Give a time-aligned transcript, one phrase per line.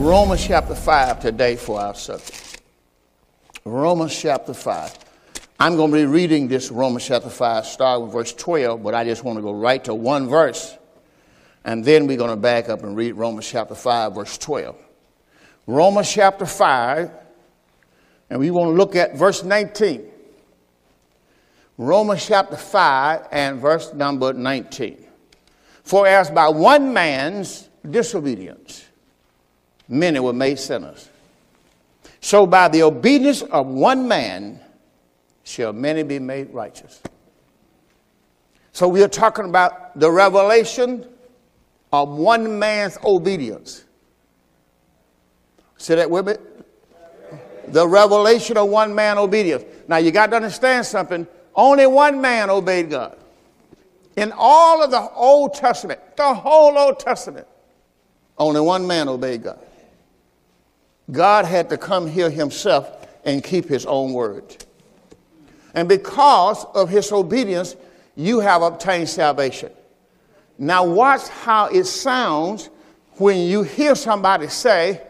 [0.00, 2.62] Romans chapter 5 today for our subject.
[3.66, 4.98] Romans chapter 5.
[5.60, 9.04] I'm going to be reading this Romans chapter 5, start with verse 12, but I
[9.04, 10.74] just want to go right to one verse.
[11.66, 14.74] And then we're going to back up and read Romans chapter 5, verse 12.
[15.66, 17.10] Romans chapter 5,
[18.30, 20.02] and we want to look at verse 19.
[21.76, 25.04] Romans chapter 5 and verse number 19.
[25.82, 28.86] For as by one man's disobedience,
[29.90, 31.10] many were made sinners.
[32.20, 34.60] So by the obedience of one man
[35.42, 37.02] shall many be made righteous.
[38.72, 41.06] So we are talking about the revelation
[41.92, 43.84] of one man's obedience.
[45.76, 46.34] Say that with me.
[47.68, 49.64] The revelation of one man obedience.
[49.88, 51.26] Now you got to understand something.
[51.54, 53.16] Only one man obeyed God.
[54.16, 57.46] In all of the Old Testament, the whole Old Testament,
[58.38, 59.58] only one man obeyed God.
[61.10, 64.64] God had to come here himself and keep his own word.
[65.74, 67.76] And because of his obedience,
[68.16, 69.70] you have obtained salvation.
[70.58, 72.68] Now, watch how it sounds
[73.14, 75.02] when you hear somebody say,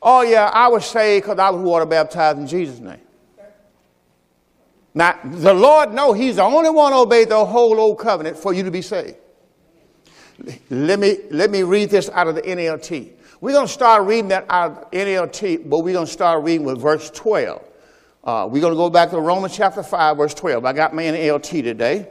[0.00, 3.00] Oh, yeah, I was saved because I was water baptized in Jesus' name.
[4.94, 8.52] Now, the Lord know He's the only one who obeyed the whole old covenant for
[8.52, 9.16] you to be saved.
[10.70, 13.12] Let me, let me read this out of the NLT.
[13.40, 16.80] We're going to start reading that out NLT, but we're going to start reading with
[16.80, 17.62] verse 12.
[18.24, 20.64] Uh, we're going to go back to Romans chapter 5, verse 12.
[20.64, 22.08] I got my NLT today.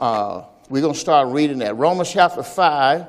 [0.00, 1.76] Uh, we're going to start reading that.
[1.76, 3.06] Romans chapter 5.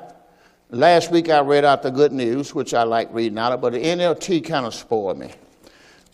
[0.70, 3.72] Last week I read out the good news, which I like reading out of, but
[3.72, 5.32] the NLT kind of spoiled me.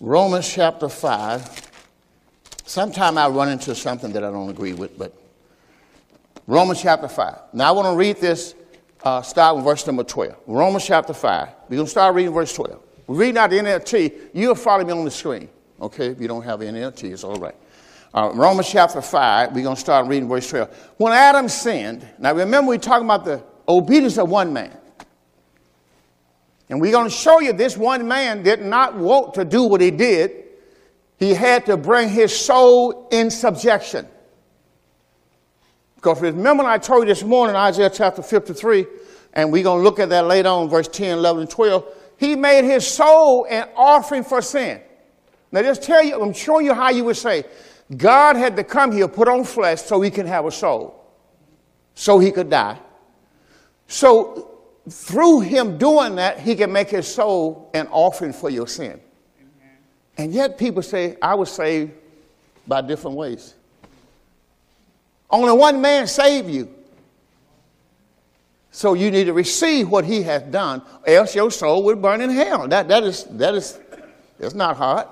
[0.00, 1.70] Romans chapter 5.
[2.64, 5.14] Sometime I run into something that I don't agree with, but
[6.46, 7.38] Romans chapter 5.
[7.52, 8.54] Now I want to read this,
[9.04, 10.34] uh, start with verse number 12.
[10.46, 11.48] Romans chapter 5.
[11.68, 12.80] We're going to start reading verse 12.
[13.06, 14.30] We're reading out the NLT.
[14.32, 15.48] You'll follow me on the screen,
[15.80, 16.08] okay?
[16.08, 17.54] If you don't have the NLT, it's all right.
[18.14, 20.92] Uh, Romans chapter 5, we're going to start reading verse 12.
[20.98, 24.76] When Adam sinned, now remember we're talking about the obedience of one man.
[26.68, 29.80] And we're going to show you this one man did not want to do what
[29.80, 30.42] he did
[31.22, 34.08] he had to bring his soul in subjection.
[36.02, 38.86] Because remember, when I told you this morning, Isaiah chapter 53,
[39.34, 41.94] and we're going to look at that later on, verse 10, 11, and 12.
[42.18, 44.80] He made his soul an offering for sin.
[45.52, 47.44] Now, just tell you, I'm showing you how you would say,
[47.96, 51.08] God had to come here, put on flesh, so he can have a soul,
[51.94, 52.80] so he could die.
[53.86, 54.58] So,
[54.90, 59.00] through him doing that, he can make his soul an offering for your sin.
[60.18, 61.92] And yet people say, I was saved
[62.66, 63.54] by different ways.
[65.32, 66.72] Only one man saved you.
[68.70, 72.30] So you need to receive what he has done, else your soul would burn in
[72.30, 72.68] hell.
[72.68, 73.78] That, that is, that is,
[74.38, 75.08] it's not hard.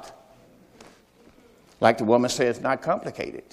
[1.80, 3.44] Like the woman said, it's not complicated.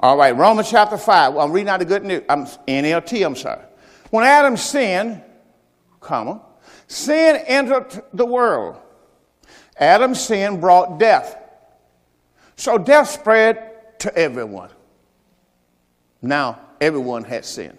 [0.00, 1.34] All right, Romans chapter 5.
[1.34, 2.22] Well, I'm reading out the good news.
[2.28, 3.64] I'm NLT, I'm sorry.
[4.10, 5.22] When Adam sinned,
[6.00, 6.40] comma,
[6.86, 8.80] sin entered the world
[9.78, 11.36] Adam's sin brought death.
[12.56, 14.70] So death spread to everyone.
[16.20, 17.78] Now, everyone had sinned.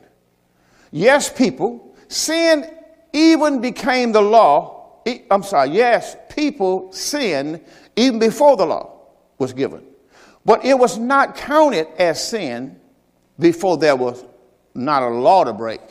[0.91, 2.69] Yes, people, sin
[3.13, 5.01] even became the law.
[5.29, 7.61] I'm sorry, yes, people sinned
[7.95, 8.99] even before the law
[9.37, 9.83] was given.
[10.45, 12.79] But it was not counted as sin
[13.37, 14.23] before there was
[14.73, 15.81] not a law to break.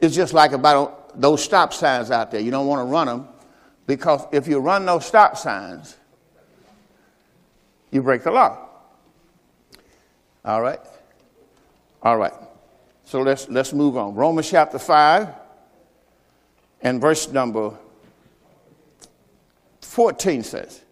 [0.00, 2.40] It's just like about those stop signs out there.
[2.40, 3.28] You don't want to run them
[3.86, 5.96] because if you run those stop signs,
[7.90, 8.68] you break the law.
[10.44, 10.80] All right?
[12.02, 12.32] All right.
[13.04, 14.14] So let's, let's move on.
[14.14, 15.28] Romans chapter 5
[16.82, 17.72] and verse number
[19.80, 20.82] 14 says,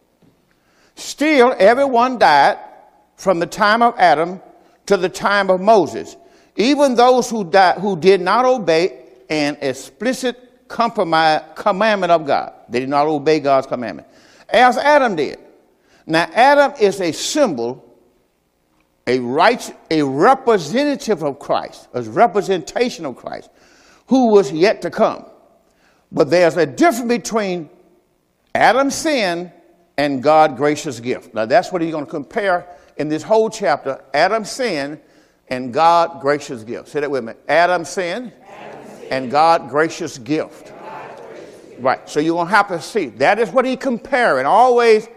[0.95, 2.59] Still, everyone died
[3.17, 4.41] from the time of Adam
[4.87, 6.17] to the time of Moses,
[6.57, 12.53] even those who, died, who did not obey an explicit commandment of God.
[12.69, 14.09] They did not obey God's commandment,
[14.49, 15.39] as Adam did.
[16.07, 17.94] Now, Adam is a symbol,
[19.06, 23.51] a right, a representative of Christ, a representation of Christ,
[24.06, 25.27] who was yet to come.
[26.11, 27.69] But there's a difference between
[28.55, 29.53] Adam's sin
[29.97, 31.35] and God's gracious gift.
[31.35, 32.67] Now, that's what he's going to compare
[32.97, 35.01] in this whole chapter Adam's sin
[35.49, 36.89] and God's gracious gift.
[36.89, 37.35] Say that with me.
[37.49, 38.33] Adam's sin
[39.11, 40.73] and God gracious gift.
[41.79, 42.09] Right.
[42.09, 43.07] So you're going to have to see.
[43.07, 44.47] That is what he comparing.
[44.47, 45.09] Always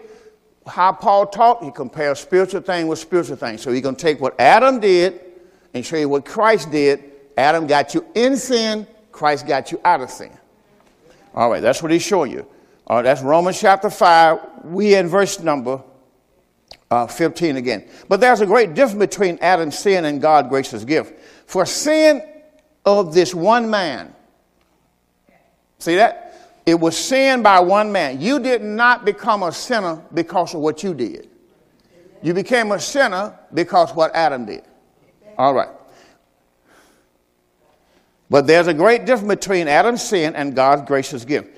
[0.68, 3.58] how Paul taught, he compares spiritual thing with spiritual thing.
[3.58, 5.20] So he's going to take what Adam did
[5.74, 7.04] and show you what Christ did.
[7.36, 10.36] Adam got you in sin, Christ got you out of sin.
[11.34, 12.46] All right, that's what he's showing you.
[12.86, 14.64] Uh, that's Romans chapter 5.
[14.64, 15.82] We in verse number
[16.90, 17.88] uh, 15 again.
[18.08, 21.14] But there's a great difference between Adam's sin and God's gracious gift.
[21.46, 22.22] For sin
[22.84, 24.14] of this one man,
[25.78, 26.27] see that?
[26.68, 28.20] It was sin by one man.
[28.20, 31.30] You did not become a sinner because of what you did.
[32.22, 34.64] You became a sinner because what Adam did.
[35.38, 35.70] All right.
[38.28, 41.56] But there's a great difference between Adam's sin and God's gracious gift.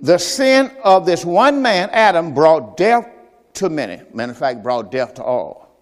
[0.00, 3.08] The sin of this one man, Adam, brought death
[3.54, 4.00] to many.
[4.14, 5.76] Matter of fact, brought death to all.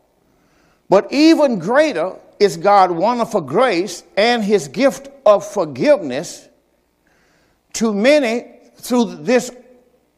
[0.89, 6.49] But even greater is God's wonderful grace and his gift of forgiveness
[7.75, 9.51] to many through this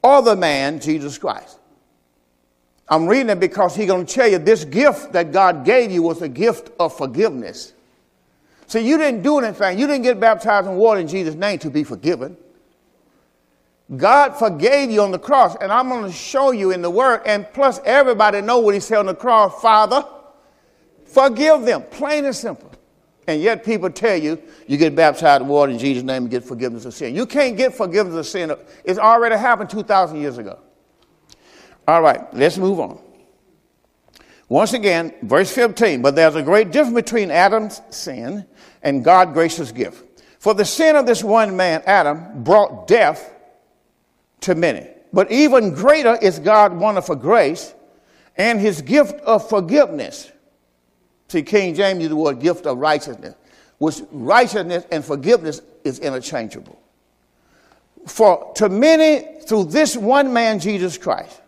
[0.03, 1.59] other man, Jesus Christ.
[2.88, 6.03] I'm reading it because he's going to tell you this gift that God gave you
[6.03, 7.73] was a gift of forgiveness.
[8.67, 9.79] See, you didn't do anything.
[9.79, 12.37] You didn't get baptized in water in Jesus' name to be forgiven.
[13.97, 17.23] God forgave you on the cross, and I'm going to show you in the Word.
[17.26, 20.05] And plus, everybody know what He said on the cross: Father,
[21.05, 22.71] forgive them, plain and simple.
[23.28, 26.42] And yet, people tell you you get baptized in water in Jesus' name and get
[26.44, 27.14] forgiveness of sin.
[27.14, 28.52] You can't get forgiveness of sin.
[28.84, 30.58] It's already happened 2,000 years ago.
[31.86, 33.00] All right, let's move on.
[34.48, 36.02] Once again, verse 15.
[36.02, 38.44] But there's a great difference between Adam's sin
[38.82, 40.04] and God's gracious gift.
[40.40, 43.32] For the sin of this one man, Adam, brought death
[44.40, 44.88] to many.
[45.12, 47.75] But even greater is God's wonderful grace
[48.36, 50.31] and his gift of forgiveness.
[51.32, 53.34] See, King James used the word gift of righteousness,
[53.79, 56.79] which righteousness and forgiveness is interchangeable.
[58.06, 61.40] For to many, through this one man, Jesus Christ,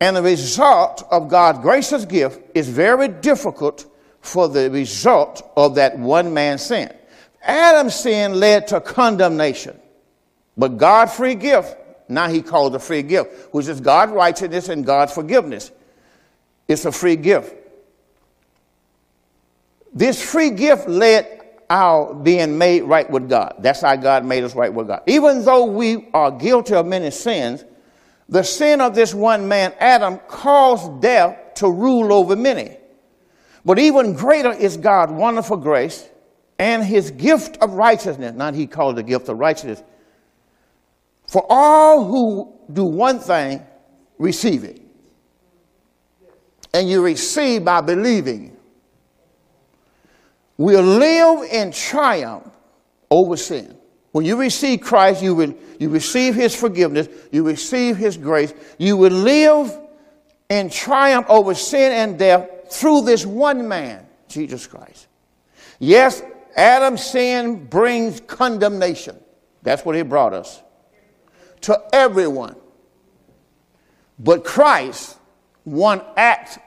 [0.00, 3.84] and the result of God's gracious gift is very difficult
[4.22, 6.90] for the result of that one man's sin.
[7.42, 9.78] Adam's sin led to condemnation,
[10.56, 11.76] but God's free gift
[12.08, 15.70] now he calls a free gift, which is God's righteousness and God's forgiveness.
[16.66, 17.65] It's a free gift.
[19.96, 23.56] This free gift led our being made right with God.
[23.58, 25.02] That's how God made us right with God.
[25.06, 27.64] Even though we are guilty of many sins,
[28.28, 32.76] the sin of this one man, Adam, caused death to rule over many.
[33.64, 36.08] But even greater is God's wonderful grace
[36.60, 38.36] and his gift of righteousness.
[38.36, 39.82] Not he called the gift of righteousness
[41.26, 43.64] for all who do one thing,
[44.18, 44.80] receive it.
[46.72, 48.55] And you receive by believing.
[50.58, 52.48] We'll live in triumph
[53.10, 53.76] over sin.
[54.12, 58.96] When you receive Christ, you will you receive his forgiveness, you receive his grace, you
[58.96, 59.78] will live
[60.48, 65.06] in triumph over sin and death through this one man, Jesus Christ.
[65.78, 66.22] Yes,
[66.56, 69.18] Adam's sin brings condemnation.
[69.62, 70.62] That's what he brought us
[71.62, 72.56] to everyone.
[74.18, 75.18] But Christ,
[75.64, 76.58] one act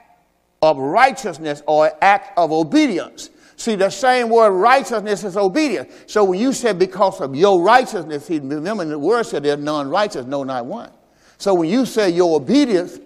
[0.62, 3.30] of righteousness or act of obedience.
[3.60, 5.92] See, the same word righteousness is obedience.
[6.06, 9.90] So when you said because of your righteousness, see, remember the word said there's none
[9.90, 10.90] righteous, no, not one.
[11.36, 12.98] So when you say your obedience,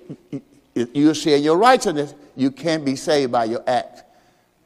[0.73, 4.05] you say your righteousness, you can't be saved by your act,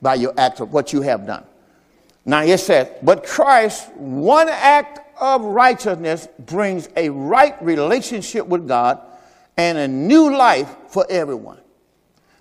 [0.02, 1.46] by your act of what you have done.
[2.26, 9.00] Now it says, but Christ, one act of righteousness brings a right relationship with God
[9.56, 11.60] and a new life for everyone.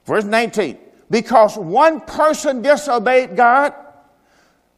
[0.06, 0.78] Verse 19,
[1.10, 3.74] because one person disobeyed God,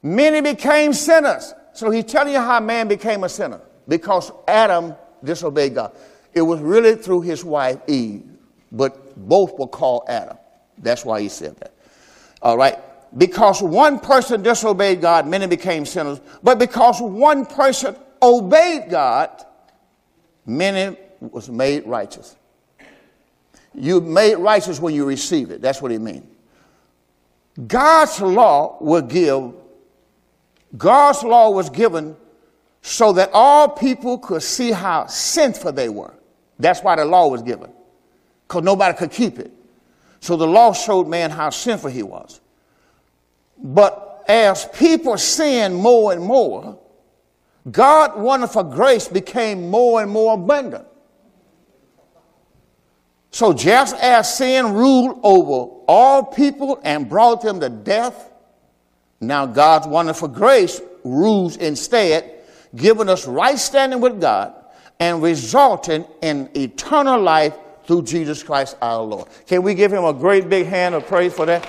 [0.03, 1.53] many became sinners.
[1.73, 5.95] So he's telling you how man became a sinner because Adam disobeyed God.
[6.33, 8.23] It was really through his wife Eve,
[8.71, 10.37] but both were called Adam.
[10.77, 11.73] That's why he said that.
[12.41, 12.77] All right
[13.17, 16.21] because one person disobeyed God, many became sinners.
[16.43, 19.45] But because one person obeyed God,
[20.45, 22.35] many was made righteous.
[23.73, 25.61] You made righteous when you receive it.
[25.61, 26.25] That's what he means.
[27.67, 29.53] God's law will give,
[30.77, 32.15] God's law was given
[32.81, 36.13] so that all people could see how sinful they were.
[36.57, 37.71] That's why the law was given,
[38.47, 39.51] because nobody could keep it.
[40.21, 42.41] So the law showed man how sinful he was.
[43.57, 46.79] But as people sinned more and more,
[47.69, 50.85] God's wonderful grace became more and more abundant.
[53.31, 58.31] So just as sin ruled over all people and brought them to death,
[59.21, 62.41] now God's wonderful grace rules instead,
[62.75, 64.53] giving us right standing with God
[64.99, 67.55] and resulting in eternal life
[67.85, 69.27] through Jesus Christ our Lord.
[69.47, 71.67] Can we give him a great big hand of praise for that?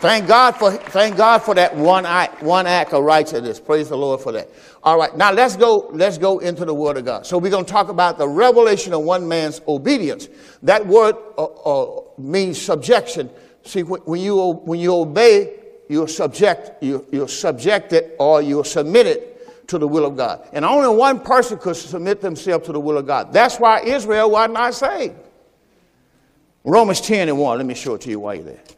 [0.00, 3.58] Thank God for thank God for that one act, one act of righteousness.
[3.58, 4.50] Praise the Lord for that.
[4.82, 7.26] All right, now let's go let's go into the Word of God.
[7.26, 10.28] So we're going to talk about the revelation of one man's obedience.
[10.62, 13.30] That word uh, uh, means subjection.
[13.64, 19.22] See, when you when you obey, you're subject you, you're subjected or you're submitted
[19.68, 20.46] to the will of God.
[20.52, 23.32] And only one person could submit themselves to the will of God.
[23.32, 25.14] That's why Israel was not saved.
[26.64, 27.58] Romans 10 and 1.
[27.58, 28.75] Let me show it to you while you're there.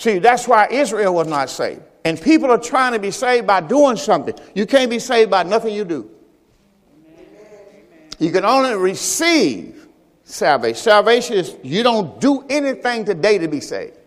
[0.00, 1.82] See, that's why Israel was not saved.
[2.06, 4.34] And people are trying to be saved by doing something.
[4.54, 6.10] You can't be saved by nothing you do.
[8.18, 9.88] You can only receive
[10.24, 10.76] salvation.
[10.76, 13.98] Salvation is you don't do anything today to be saved.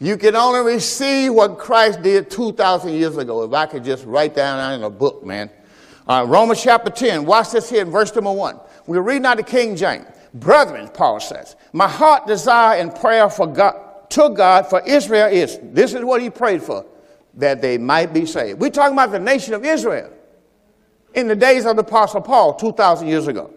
[0.00, 3.44] You can only receive what Christ did 2,000 years ago.
[3.44, 5.50] If I could just write down in a book, man.
[6.08, 7.24] Uh, Romans chapter 10.
[7.24, 8.58] Watch this here in verse number 1.
[8.88, 10.06] We're reading out the King James.
[10.34, 15.58] Brethren, Paul says, my heart desire and prayer for God to God for Israel is
[15.62, 16.86] this is what he prayed for
[17.34, 18.60] that they might be saved.
[18.60, 20.10] We're talking about the nation of Israel
[21.14, 23.52] in the days of the Apostle Paul 2,000 years ago.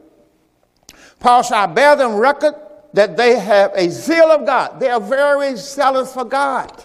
[1.19, 2.55] Paul said, I bear them record
[2.93, 4.79] that they have a zeal of God.
[4.79, 6.83] They are very zealous for God,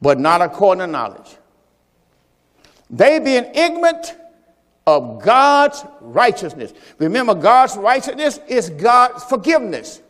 [0.00, 1.36] but not according to knowledge.
[2.90, 4.16] They being ignorant
[4.86, 6.74] of God's righteousness.
[6.98, 10.00] Remember, God's righteousness is God's forgiveness.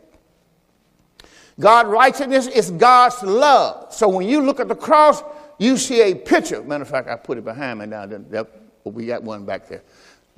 [1.59, 3.93] God's righteousness is God's love.
[3.93, 5.23] So when you look at the cross,
[5.57, 6.61] you see a picture.
[6.61, 8.05] Matter of fact, I put it behind me now.
[8.83, 9.83] We got one back there.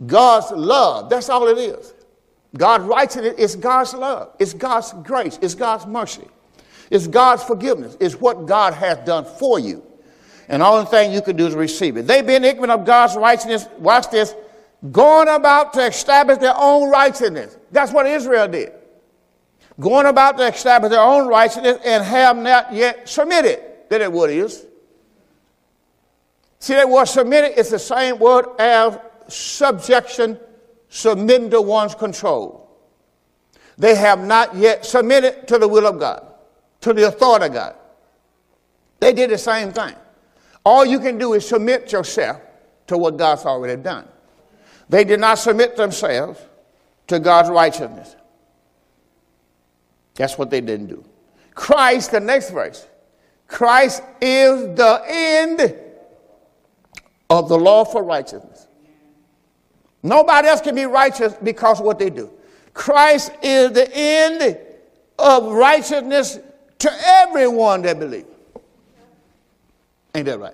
[0.06, 1.10] God's love.
[1.10, 1.94] That's all it is.
[2.56, 4.36] God's righteousness is God's love.
[4.40, 5.40] It's God's grace.
[5.42, 6.28] It's God's mercy.
[6.92, 7.98] It's God's forgiveness.
[8.00, 9.84] It's what God has done for you.
[10.48, 12.08] And all the thing you can do is receive it.
[12.08, 13.68] They've been ignorant of God's righteousness.
[13.80, 14.36] Watch this.
[14.92, 17.58] Going about to establish their own righteousness.
[17.72, 18.72] That's what Israel did
[19.80, 23.62] going about to establish their own righteousness and have not yet submitted.
[23.90, 24.66] That it would is.
[26.60, 30.40] See, that word submitted is the same word as subjection,
[30.90, 32.70] submitting to one's control.
[33.78, 36.26] They have not yet submitted to the will of God,
[36.82, 37.76] to the authority of God.
[39.00, 39.94] They did the same thing.
[40.66, 42.42] All you can do is submit yourself
[42.88, 44.08] to what God's already done.
[44.90, 46.42] They did not submit themselves
[47.08, 48.16] to God's righteousness.
[50.18, 51.06] That's what they didn't do.
[51.54, 52.86] Christ, the next verse.
[53.48, 55.76] Christ is the end
[57.30, 58.68] of the law for righteousness.
[60.04, 62.32] Nobody else can be righteous because of what they do.
[62.74, 64.58] Christ is the end
[65.18, 66.40] of righteousness
[66.80, 68.28] to everyone that believes.
[70.14, 70.54] Ain't that right?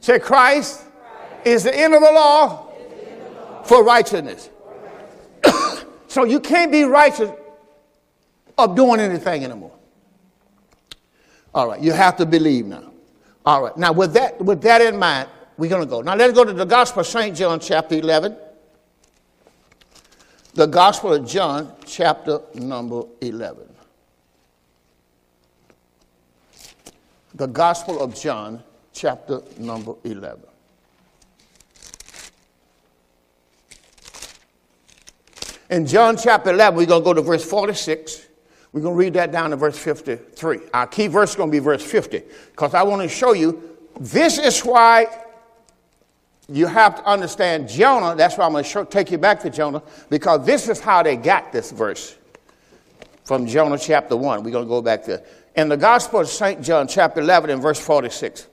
[0.00, 3.62] Say, Christ, Christ is the end of the law, the law.
[3.62, 4.50] for righteousness.
[6.08, 7.30] so you can't be righteous
[8.56, 9.72] of doing anything anymore.
[11.54, 12.90] All right, you have to believe now.
[13.46, 16.00] All right, now with that, with that in mind, we're going to go.
[16.00, 17.36] Now let's go to the Gospel of St.
[17.36, 18.36] John, chapter 11.
[20.54, 23.68] The Gospel of John, chapter number 11.
[27.34, 30.42] The Gospel of John, chapter number 11.
[35.70, 38.28] In John chapter 11, we're going to go to verse 46.
[38.74, 40.58] We're going to read that down to verse 53.
[40.74, 43.62] Our key verse is going to be verse 50 because I want to show you
[44.00, 45.06] this is why
[46.48, 48.16] you have to understand Jonah.
[48.16, 51.04] That's why I'm going to show, take you back to Jonah because this is how
[51.04, 52.16] they got this verse
[53.22, 54.42] from Jonah chapter 1.
[54.42, 55.22] We're going to go back there.
[55.54, 56.60] In the Gospel of St.
[56.60, 58.48] John, chapter 11, and verse 46.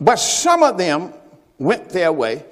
[0.00, 1.14] But some of them
[1.60, 2.44] went their way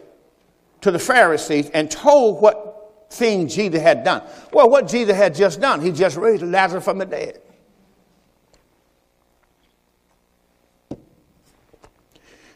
[0.83, 2.72] to the Pharisees and told what
[3.13, 4.23] thing Jesus had done.
[4.53, 7.41] Well, what Jesus had just done, he just raised Lazarus from the dead.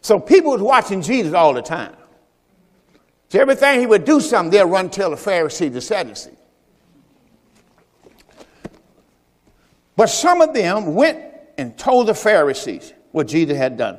[0.01, 1.97] So people was watching Jesus all the time.
[3.29, 6.37] So everything he would do something, they'll run tell the Pharisees, the Sadducees.
[9.97, 11.19] But some of them went
[11.59, 13.99] and told the Pharisees what Jesus had done.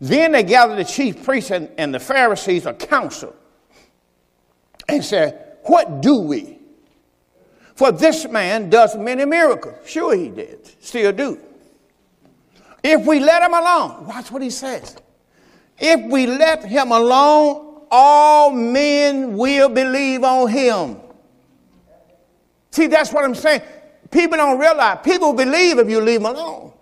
[0.00, 3.34] Then they gathered the chief priests and, and the Pharisees a council
[4.88, 6.58] and said, what do we?
[7.74, 9.74] For this man does many miracles.
[9.86, 10.66] Sure, he did.
[10.82, 11.38] Still do.
[12.82, 14.96] If we let him alone, watch what he says.
[15.78, 21.00] If we let him alone, all men will believe on him.
[22.70, 23.62] See, that's what I'm saying.
[24.10, 24.98] People don't realize.
[25.02, 26.72] People believe if you leave them alone.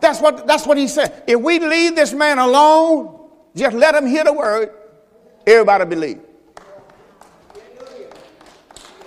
[0.00, 1.24] That's what, that's what he said.
[1.26, 4.70] If we leave this man alone, just let him hear the word,
[5.46, 6.20] everybody believe.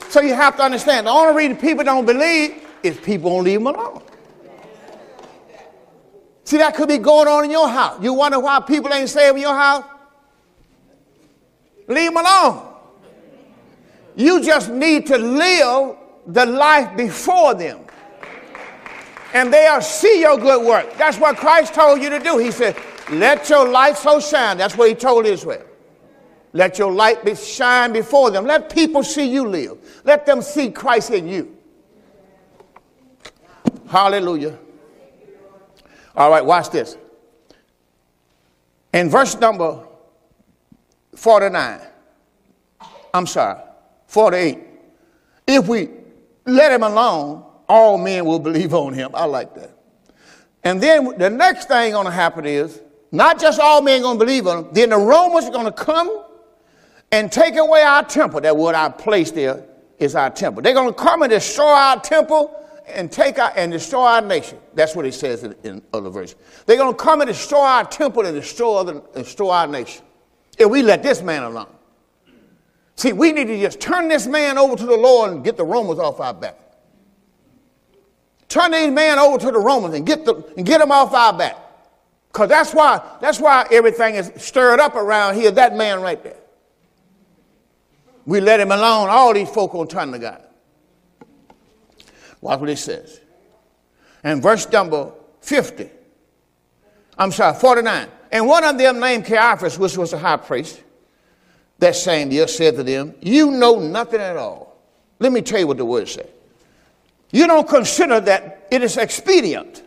[0.09, 3.59] So you have to understand the only reason people don't believe is people don't leave
[3.59, 4.01] them alone.
[6.43, 8.01] See, that could be going on in your house.
[8.01, 9.85] You wonder why people ain't saved in your house?
[11.87, 12.73] Leave them alone.
[14.15, 17.81] You just need to live the life before them.
[19.35, 20.91] And they'll see your good work.
[20.97, 22.39] That's what Christ told you to do.
[22.39, 22.75] He said,
[23.11, 24.57] Let your light so shine.
[24.57, 25.68] That's what he told Israel.
[26.51, 28.45] Let your light be shine before them.
[28.45, 30.01] Let people see you live.
[30.03, 31.55] Let them see Christ in you.
[33.87, 34.57] Hallelujah.
[36.15, 36.97] All right, watch this.
[38.93, 39.85] In verse number
[41.15, 41.81] 49,
[43.13, 43.61] I'm sorry,
[44.07, 44.59] 48,
[45.47, 45.89] if we
[46.45, 49.11] let him alone, all men will believe on him.
[49.13, 49.71] I like that.
[50.63, 54.25] And then the next thing going to happen is not just all men going to
[54.25, 56.25] believe on him, then the Romans are going to come
[57.11, 58.41] and take away our temple.
[58.41, 59.65] That what I place there
[59.97, 60.61] is our temple.
[60.61, 62.55] They're going to come and destroy our temple
[62.87, 64.57] and take our and destroy our nation.
[64.73, 66.35] That's what he says in, in other verses.
[66.65, 70.03] They're going to come and destroy our temple and destroy, other, destroy our nation.
[70.57, 71.73] If we let this man alone.
[72.95, 75.63] See, we need to just turn this man over to the Lord and get the
[75.63, 76.57] Romans off our back.
[78.49, 81.31] Turn this man over to the Romans and get, the, and get them off our
[81.31, 81.55] back.
[82.27, 86.38] Because that's why, that's why everything is stirred up around here, that man right there.
[88.29, 90.43] We let him alone, all these folk will turn to God.
[92.41, 93.19] Watch what he says.
[94.23, 95.89] And verse number 50.
[97.17, 98.07] I'm sorry, 49.
[98.31, 100.83] And one of them named Caiaphas, which was a high priest,
[101.79, 104.77] that same year said to them, You know nothing at all.
[105.17, 106.29] Let me tell you what the word said.
[107.31, 109.81] You don't consider that it is expedient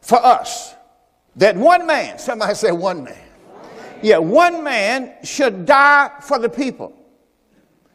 [0.00, 0.74] for us
[1.36, 3.28] that one man, somebody say one man,
[4.02, 7.03] yeah, one man should die for the people.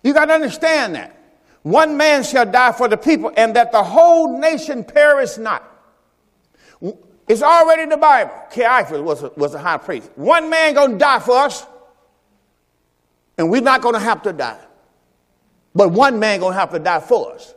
[0.04, 1.16] You got to understand that.
[1.64, 5.64] One man shall die for the people, and that the whole nation perish not.
[7.28, 8.32] It's already in the Bible.
[8.50, 10.10] Caiaphas was a, was a high priest.
[10.16, 11.66] One man going to die for us,
[13.38, 14.60] and we're not going to have to die.
[15.76, 17.54] But one man going to have to die for us.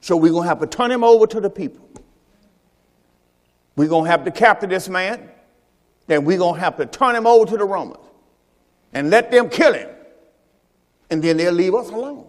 [0.00, 1.88] So we're going to have to turn him over to the people.
[3.76, 5.30] We're going to have to capture this man.
[6.06, 8.04] Then we're going to have to turn him over to the Romans
[8.92, 9.88] and let them kill him.
[11.10, 12.26] And then they'll leave us alone.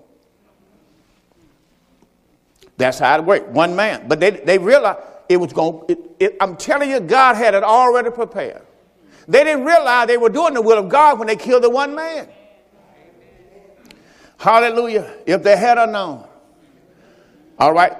[2.78, 3.50] That's how it worked.
[3.50, 4.08] One man.
[4.08, 8.10] But they, they realized it was going to, I'm telling you, God had it already
[8.10, 8.64] prepared.
[9.28, 11.94] They didn't realize they were doing the will of God when they killed the one
[11.94, 12.28] man.
[14.38, 15.16] Hallelujah.
[15.28, 16.28] If they had known.
[17.60, 17.96] All right.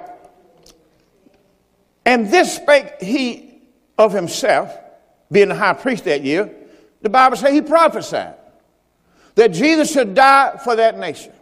[2.04, 3.62] And this spake he
[3.96, 4.76] of himself,
[5.30, 6.52] being the high priest that year.
[7.00, 8.34] The Bible says he prophesied
[9.34, 11.32] that Jesus should die for that nation.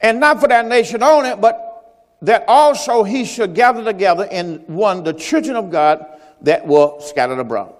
[0.00, 1.72] And not for that nation only, but
[2.22, 6.04] that also he should gather together in one the children of God
[6.42, 7.74] that were scattered abroad.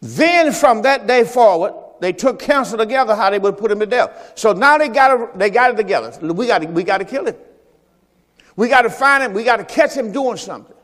[0.00, 3.86] Then from that day forward, they took counsel together how they would put him to
[3.86, 4.32] death.
[4.34, 6.12] So now they got it, they got it together.
[6.32, 7.36] We got to, we got to kill him.
[8.56, 9.32] We got to find him.
[9.34, 10.76] We got to catch him doing something.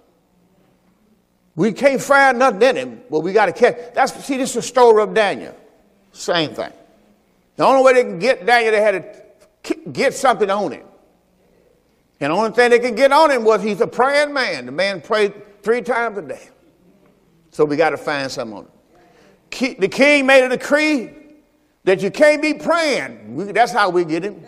[1.55, 3.95] We can't find nothing in him, but we got to catch.
[3.95, 5.57] That's see, this is the story of Daniel.
[6.13, 6.73] Same thing.
[7.57, 9.25] The only way they can get Daniel, they had
[9.65, 10.85] to get something on him.
[12.21, 14.67] And the only thing they could get on him was he's a praying man.
[14.67, 16.49] The man prayed three times a day.
[17.51, 18.71] So we got to find something on him
[19.51, 21.11] the king made a decree
[21.85, 23.53] that you can't be praying.
[23.53, 24.45] That's how we get him.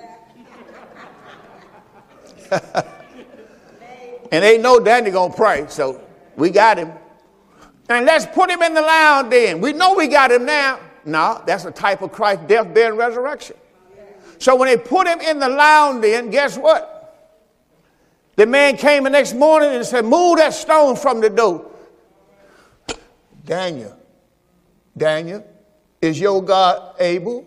[4.33, 6.01] and ain't no Danny gonna pray, so
[6.37, 6.93] we got him.
[7.89, 9.61] And let's put him in the lounge then.
[9.61, 10.81] We know we got him now.
[11.09, 13.57] No, that's a type of Christ death, burial, and resurrection.
[14.39, 16.95] So when they put him in the lounge then, guess what?
[18.37, 21.71] The man came the next morning and said, Move that stone from the door.
[23.45, 23.97] Daniel,
[24.97, 25.45] Daniel,
[26.03, 27.43] is your God able?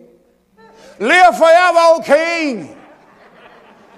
[0.98, 2.76] Live forever, O King.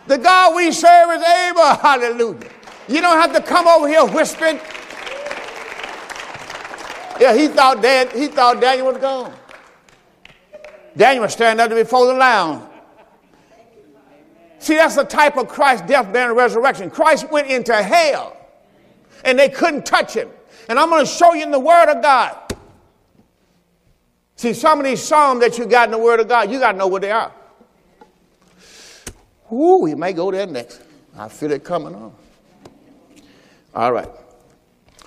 [0.06, 1.62] The God we serve is able.
[1.80, 2.50] Hallelujah.
[2.86, 4.60] You don't have to come over here whispering.
[7.18, 9.32] Yeah, he thought Dan, he thought Daniel was gone.
[10.96, 12.70] Daniel standing there before the lounge.
[14.58, 16.90] See, that's the type of Christ death, burial, and resurrection.
[16.90, 18.36] Christ went into hell
[19.24, 20.30] and they couldn't touch him.
[20.68, 22.44] And I'm going to show you in the Word of God
[24.36, 26.72] See, some of these psalms that you got in the Word of God, you got
[26.72, 27.32] to know what they are.
[29.52, 30.82] Ooh, we may go there next.
[31.16, 32.12] I feel it coming on.
[33.74, 34.08] All right.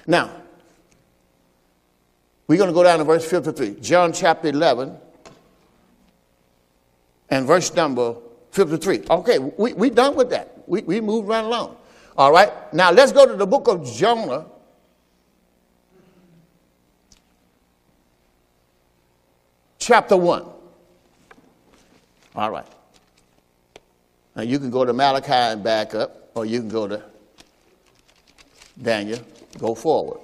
[0.06, 0.32] Now,
[2.48, 3.82] we're going to go down to verse 53.
[3.82, 4.98] John chapter 11
[7.30, 8.16] and verse number
[8.52, 9.04] 53.
[9.10, 10.64] Okay, we, we done with that.
[10.68, 11.78] We, we moved right along.
[12.18, 12.52] All right.
[12.74, 14.46] Now let's go to the book of Jonah.
[19.78, 20.46] Chapter 1.
[22.36, 22.66] All right.
[24.36, 27.04] Now you can go to Malachi and back up, or you can go to
[28.82, 29.20] Daniel,
[29.58, 30.20] go forward.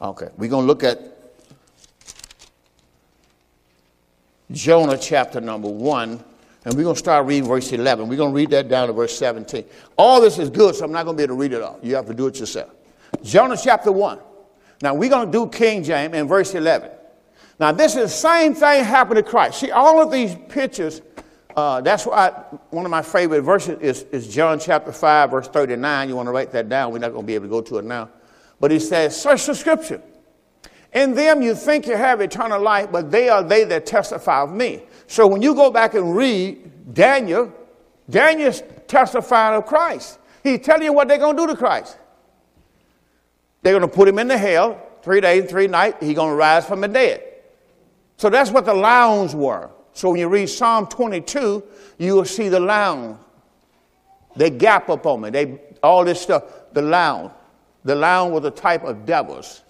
[0.00, 1.13] Okay, we're going to look at
[4.50, 6.22] Jonah chapter number 1,
[6.64, 8.08] and we're going to start reading verse 11.
[8.08, 9.64] We're going to read that down to verse 17.
[9.96, 11.78] All this is good, so I'm not going to be able to read it all.
[11.82, 12.70] You have to do it yourself.
[13.22, 14.18] Jonah chapter 1.
[14.82, 16.90] Now, we're going to do King James in verse 11.
[17.58, 19.60] Now, this is the same thing happened to Christ.
[19.60, 21.00] See, all of these pictures,
[21.56, 22.30] uh, that's why
[22.70, 26.08] one of my favorite verses is, is John chapter 5, verse 39.
[26.08, 26.92] You want to write that down.
[26.92, 28.10] We're not going to be able to go to it now.
[28.60, 30.02] But he says, Search the scripture.
[30.94, 34.52] In them you think you have eternal life, but they are they that testify of
[34.52, 34.82] me.
[35.06, 37.52] So when you go back and read Daniel,
[38.08, 40.18] Daniel's testifying of Christ.
[40.42, 41.98] He's telling you what they're going to do to Christ.
[43.62, 45.98] They're going to put him in the hell three days, and three nights.
[46.00, 47.22] He's going to rise from the dead.
[48.16, 49.70] So that's what the lions were.
[49.92, 51.62] So when you read Psalm 22,
[51.98, 53.18] you will see the lounge.
[54.34, 55.30] They gap up on me.
[55.30, 56.44] They all this stuff.
[56.72, 57.30] The lion.
[57.84, 59.62] The lion was a type of devils.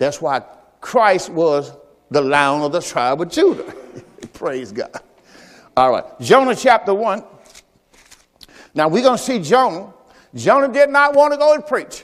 [0.00, 0.42] That's why
[0.80, 1.74] Christ was
[2.10, 3.74] the lion of the tribe of Judah.
[4.32, 4.98] Praise God.
[5.76, 6.04] All right.
[6.18, 7.22] Jonah chapter 1.
[8.74, 9.92] Now we're going to see Jonah.
[10.34, 12.02] Jonah did not want to go and preach.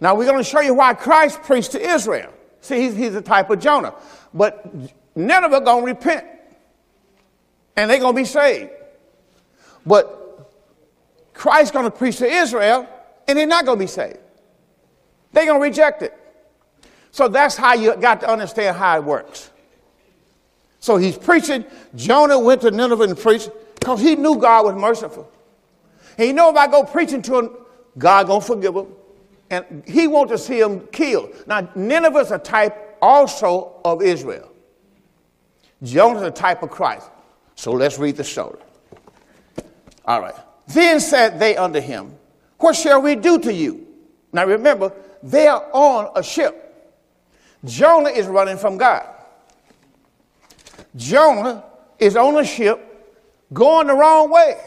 [0.00, 2.32] Now we're going to show you why Christ preached to Israel.
[2.60, 3.94] See, he's, he's a type of Jonah.
[4.34, 4.66] But
[5.14, 6.26] Nineveh going to repent.
[7.76, 8.72] And they're going to be saved.
[9.86, 10.50] But
[11.34, 12.88] Christ's going to preach to Israel,
[13.28, 14.18] and they're not going to be saved.
[15.32, 16.18] They're going to reject it.
[17.14, 19.48] So that's how you got to understand how it works.
[20.80, 21.64] So he's preaching.
[21.94, 25.30] Jonah went to Nineveh and preached because he knew God was merciful.
[26.18, 27.50] And he know if I go preaching to him,
[27.96, 28.88] God gonna forgive him.
[29.48, 31.32] And he wants to see him killed.
[31.46, 34.50] Now, Nineveh's a type also of Israel.
[35.84, 37.08] Jonah's a type of Christ.
[37.54, 38.58] So let's read the story.
[40.04, 40.34] All right.
[40.66, 42.16] Then said they unto him,
[42.58, 43.86] What shall we do to you?
[44.32, 46.62] Now remember, they are on a ship.
[47.64, 49.06] Jonah is running from God.
[50.96, 51.64] Jonah
[51.98, 52.90] is on a ship
[53.52, 54.60] going the wrong way.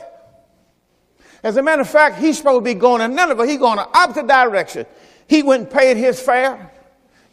[1.44, 3.46] As a matter of fact, he's supposed to be going to Nineveh.
[3.46, 4.86] He's going the opposite direction.
[5.28, 6.72] He went and paid his fare,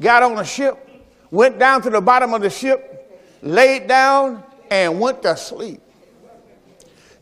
[0.00, 0.88] got on a ship,
[1.30, 5.80] went down to the bottom of the ship, laid down, and went to sleep.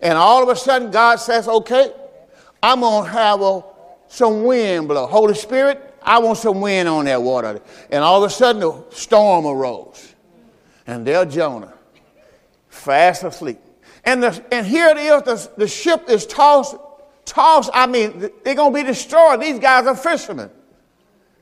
[0.01, 1.93] And all of a sudden, God says, Okay,
[2.63, 3.63] I'm going to have a,
[4.09, 5.07] some wind blow.
[5.07, 7.61] Holy Spirit, I want some wind on that water.
[7.91, 10.15] And all of a sudden, a storm arose.
[10.87, 11.73] And there Jonah,
[12.69, 13.59] fast asleep.
[14.05, 16.77] And, the, and here it is, the, the ship is tossed,
[17.25, 17.71] tossed.
[17.73, 19.41] I mean, they're going to be destroyed.
[19.41, 20.51] These guys are fishermen.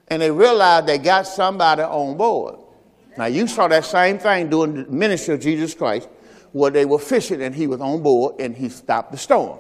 [0.09, 2.57] And they realized they got somebody on board.
[3.16, 6.09] Now, you saw that same thing during the ministry of Jesus Christ,
[6.53, 9.59] where they were fishing and he was on board and he stopped the storm.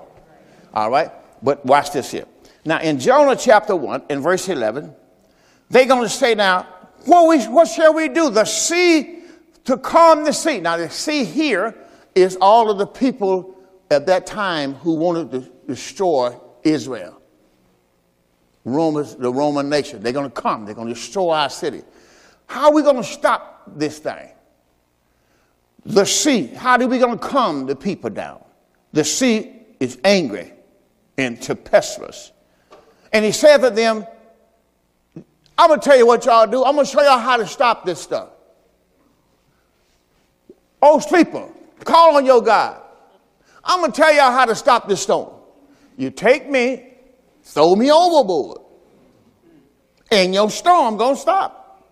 [0.74, 1.10] All right?
[1.42, 2.26] But watch this here.
[2.64, 4.94] Now, in Jonah chapter 1, in verse 11,
[5.70, 6.66] they're going to say, Now,
[7.04, 8.30] what, we, what shall we do?
[8.30, 9.20] The sea,
[9.64, 10.60] to calm the sea.
[10.60, 11.74] Now, the sea here
[12.14, 13.56] is all of the people
[13.90, 17.20] at that time who wanted to destroy Israel.
[18.64, 20.02] Romans, the Roman nation.
[20.02, 21.82] They're going to come, they're going to destroy our city.
[22.46, 24.28] How are we going to stop this thing?
[25.86, 26.46] The sea.
[26.48, 28.44] How are we going to calm the people down?
[28.92, 30.52] The sea is angry
[31.16, 32.32] and tempestuous.
[33.12, 34.06] And he said to them,
[35.58, 36.64] I'm going to tell you what y'all do.
[36.64, 38.30] I'm going to show y'all how to stop this stuff.
[40.80, 41.48] Oh, sleeper,
[41.84, 42.80] call on your God.
[43.62, 45.30] I'm going to tell y'all how to stop this storm.
[45.96, 46.94] You take me,
[47.42, 48.58] throw me overboard,
[50.10, 51.84] and your storm going to stop.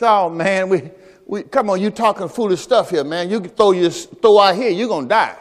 [0.00, 0.90] Oh, man, we,
[1.26, 3.28] we, come on, you talking foolish stuff here, man.
[3.28, 5.36] You throw, your, throw out here, you're going to die.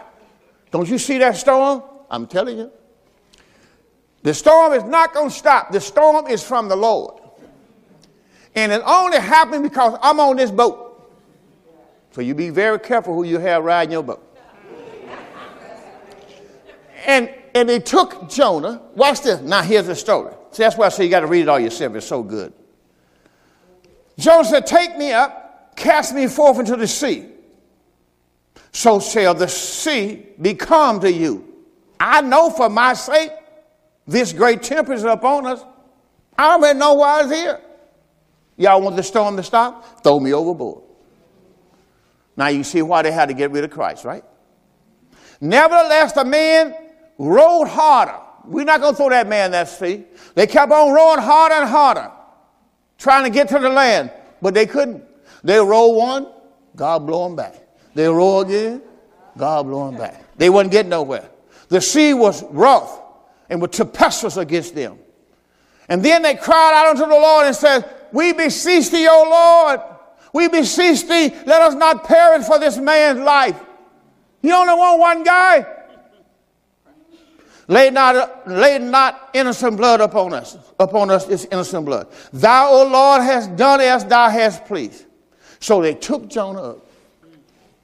[0.71, 1.83] Don't you see that storm?
[2.09, 2.71] I'm telling you.
[4.25, 5.71] The storm is not going to stop.
[5.71, 7.21] The storm is from the Lord.
[8.55, 11.13] And it only happened because I'm on this boat.
[12.09, 14.23] So you be very careful who you have riding your boat.
[17.05, 18.81] and, and they took Jonah.
[18.95, 19.41] Watch this.
[19.41, 20.33] Now here's the story.
[20.49, 21.93] See, that's why I say you got to read it all yourself.
[21.93, 22.51] It's so good.
[24.17, 27.27] Jonah said, Take me up, cast me forth into the sea.
[28.71, 31.47] So shall the sea become to you.
[31.99, 33.29] I know for my sake
[34.07, 35.63] this great tempest upon us.
[36.37, 37.59] I already know why it's here.
[38.57, 40.03] Y'all want the storm to stop?
[40.03, 40.83] Throw me overboard.
[42.37, 44.23] Now you see why they had to get rid of Christ, right?
[45.41, 46.75] Nevertheless, the men
[47.17, 48.19] rowed harder.
[48.45, 50.03] We're not going to throw that man that sea.
[50.35, 52.11] They kept on rowing harder and harder,
[52.97, 55.03] trying to get to the land, but they couldn't.
[55.43, 56.27] They row one,
[56.75, 57.55] God blow them back.
[57.93, 58.81] They row again,
[59.37, 60.37] God blow them back.
[60.37, 61.29] They wasn't getting nowhere.
[61.69, 62.99] The sea was rough
[63.49, 64.97] and were tempestuous against them.
[65.87, 69.79] And then they cried out unto the Lord and said, We beseech thee, O Lord,
[70.33, 73.59] we beseech thee, let us not perish for this man's life.
[74.41, 75.65] You only want one guy.
[77.67, 80.57] Lay not, lay not innocent blood upon us.
[80.79, 82.07] Upon us is innocent blood.
[82.31, 85.05] Thou, O Lord, hast done as thou hast pleased.
[85.59, 86.85] So they took Jonah up.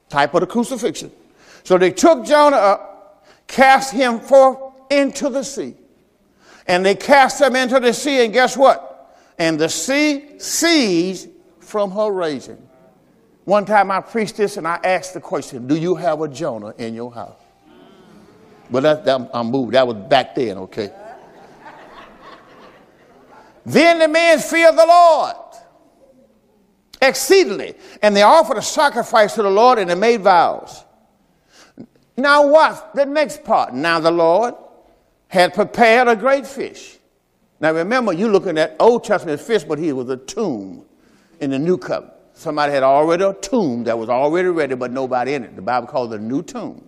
[0.10, 1.12] Type of the crucifixion.
[1.64, 5.76] So they took Jonah up, cast him forth into the sea.
[6.68, 9.18] And they cast them into the sea, and guess what?
[9.40, 12.62] And the sea ceased from her raging.
[13.46, 16.76] One time I preached this and I asked the question Do you have a Jonah
[16.78, 17.40] in your house?
[18.70, 19.74] But that, that, I moved.
[19.74, 20.92] That was back then, okay?
[23.66, 25.36] then the men feared the Lord
[27.02, 30.86] exceedingly, and they offered a sacrifice to the Lord and they made vows.
[32.16, 32.94] Now, what?
[32.94, 33.74] The next part.
[33.74, 34.54] Now, the Lord
[35.32, 36.98] had prepared a great fish.
[37.60, 40.86] Now, remember, you're looking at Old Testament fish, but he was a tomb
[41.40, 42.14] in the New Covenant.
[42.34, 45.56] Somebody had already a tomb that was already ready, but nobody in it.
[45.56, 46.88] The Bible calls it a new tomb,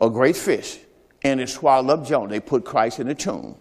[0.00, 0.80] a great fish
[1.22, 2.28] and it swallowed up Jonah.
[2.28, 3.56] They put Christ in the tomb.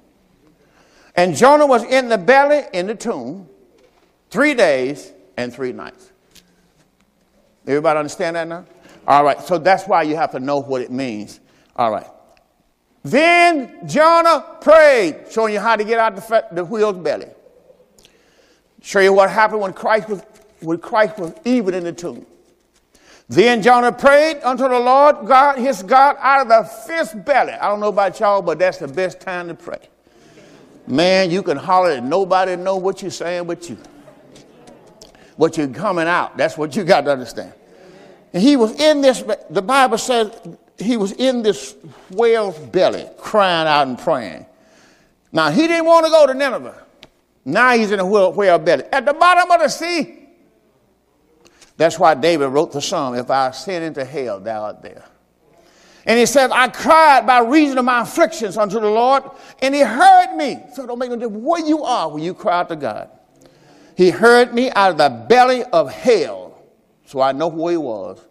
[1.15, 3.48] And Jonah was in the belly in the tomb
[4.30, 6.12] three days and three nights.
[7.67, 8.65] Everybody understand that now?
[9.08, 11.39] All right, so that's why you have to know what it means.
[11.76, 12.08] All right.
[13.03, 17.27] Then Jonah prayed, showing you how to get out the, the wheel's belly.
[18.81, 20.23] Show you what happened when Christ was
[20.62, 22.25] when Christ was even in the tomb.
[23.29, 27.53] Then Jonah prayed unto the Lord God, his God, out of the fierce belly.
[27.53, 29.88] I don't know about y'all, but that's the best time to pray.
[30.88, 33.77] Man, you can holler and nobody know what you're saying but you.
[35.38, 36.35] What you're coming out.
[36.38, 37.53] That's what you got to understand.
[38.33, 40.31] And he was in this, the Bible says
[40.82, 41.76] he was in this
[42.12, 44.46] whale's belly, crying out and praying.
[45.32, 46.86] Now, he didn't want to go to Nineveh.
[47.46, 48.84] Now he's in a whale belly.
[48.92, 50.28] At the bottom of the sea,
[51.78, 55.06] that's why David wrote the psalm, If I ascend into hell, thou art there.
[56.06, 59.24] And he said, I cried by reason of my afflictions unto the Lord,
[59.62, 60.60] and he heard me.
[60.74, 63.10] So don't make no difference where you are when you cry out to God.
[63.96, 66.58] He heard me out of the belly of hell.
[67.06, 68.24] So I know where he was.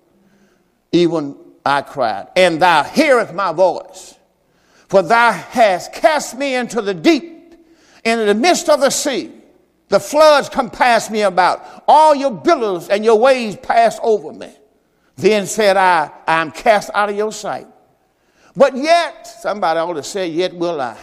[0.93, 1.37] Even
[1.69, 2.29] I cried.
[2.35, 4.15] And thou hearest my voice.
[4.89, 7.55] For thou hast cast me into the deep,
[8.05, 9.33] into the midst of the sea.
[9.89, 11.85] The floods compassed me about.
[11.87, 14.53] All your billows and your waves passed over me.
[15.17, 17.67] Then said I, I am cast out of your sight.
[18.57, 20.97] But yet, somebody ought to say, yet will I.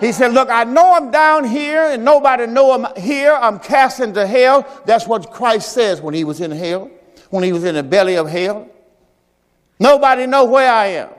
[0.00, 3.32] He said, look, I know I'm down here and nobody know I'm here.
[3.32, 4.66] I'm cast into hell.
[4.84, 6.90] That's what Christ says when he was in hell,
[7.30, 8.68] when he was in the belly of hell.
[9.78, 11.10] Nobody know where I am.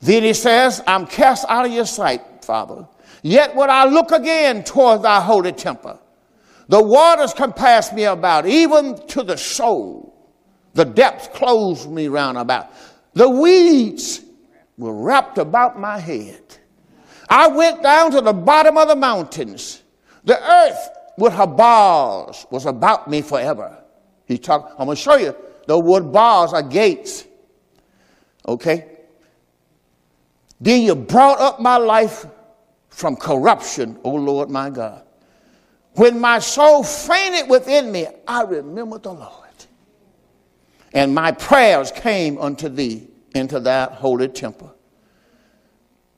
[0.00, 2.86] Then he says, I'm cast out of your sight, Father.
[3.22, 6.00] Yet when I look again toward thy holy temple,
[6.68, 10.08] the waters compass me about, even to the soul.
[10.74, 12.72] The depths closed me round about.
[13.14, 14.22] The weeds
[14.78, 16.42] were wrapped about my head.
[17.28, 19.82] I went down to the bottom of the mountains.
[20.24, 23.76] The earth with her bars was about me forever.
[24.24, 25.36] He talked, I'm going to show you.
[25.66, 27.24] The wood bars are gates.
[28.46, 28.88] Okay?
[30.60, 32.26] Then you brought up my life
[32.88, 35.04] from corruption, O Lord my God.
[35.94, 39.38] When my soul fainted within me, I remembered the Lord.
[40.94, 44.74] And my prayers came unto thee into that holy temple.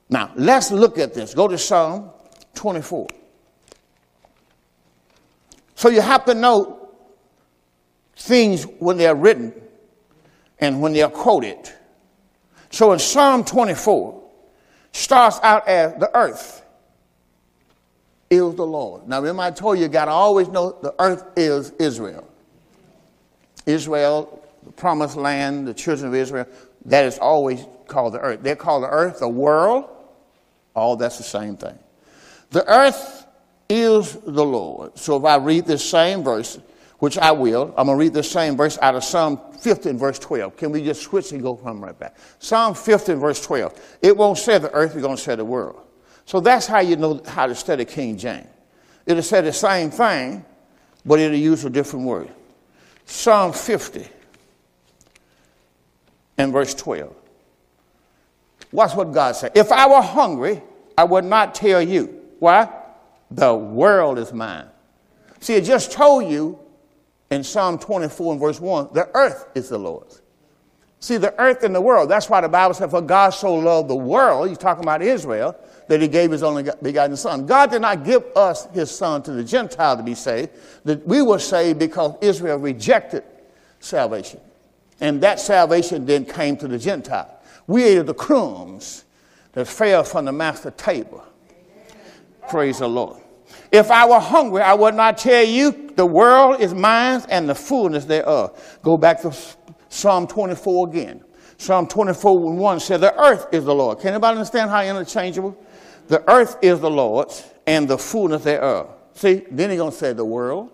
[0.09, 1.33] Now, let's look at this.
[1.33, 2.11] Go to Psalm
[2.53, 3.07] 24.
[5.75, 6.84] So you have to know
[8.15, 9.53] things when they're written
[10.59, 11.57] and when they're quoted.
[12.69, 14.23] So in Psalm 24,
[14.91, 16.63] starts out as the earth
[18.29, 19.07] is the Lord.
[19.07, 22.27] Now, remember, I told you, you got to always know the earth is Israel.
[23.65, 26.47] Israel, the promised land, the children of Israel,
[26.85, 28.41] that is always called the earth.
[28.41, 29.89] They're called the earth, the world,
[30.75, 31.77] all that's the same thing.
[32.51, 33.25] The earth
[33.69, 34.97] is the Lord.
[34.97, 36.59] So if I read this same verse,
[36.99, 40.19] which I will, I'm going to read the same verse out of Psalm 15, verse
[40.19, 40.55] 12.
[40.57, 42.15] Can we just switch and go from right back?
[42.39, 43.97] Psalm 15, verse 12.
[44.01, 45.81] It won't say the earth, it's going to say the world.
[46.25, 48.47] So that's how you know how to study King James.
[49.05, 50.43] It'll say the same thing,
[51.05, 52.29] but it'll use a different word.
[53.05, 54.07] Psalm 50.
[56.37, 57.15] and verse 12.
[58.71, 59.51] Watch what God said.
[59.55, 60.61] If I were hungry,
[60.97, 62.21] I would not tell you.
[62.39, 62.69] Why?
[63.31, 64.67] The world is mine.
[65.39, 66.59] See, it just told you
[67.31, 70.21] in Psalm 24 and verse 1 the earth is the Lord's.
[70.99, 73.89] See, the earth and the world, that's why the Bible said, For God so loved
[73.89, 75.55] the world, he's talking about Israel,
[75.87, 77.45] that he gave his only begotten Son.
[77.45, 80.49] God did not give us his Son to the Gentile to be saved,
[80.83, 83.23] that we were saved because Israel rejected
[83.79, 84.39] salvation.
[84.99, 87.29] And that salvation then came to the Gentile.
[87.67, 89.03] We ate of the crumbs
[89.51, 91.23] that fell from the master table.
[92.49, 93.21] Praise the Lord.
[93.75, 97.55] If I were hungry, I would not tell you, the world is mine and the
[97.55, 98.79] fullness thereof.
[98.81, 99.35] Go back to
[99.89, 101.23] Psalm 24 again.
[101.57, 103.99] Psalm 24 1 said, The earth is the Lord.
[103.99, 105.57] Can anybody understand how interchangeable?
[106.07, 108.93] The earth is the Lord's and the fullness thereof.
[109.13, 110.71] See, then he's going to say the world.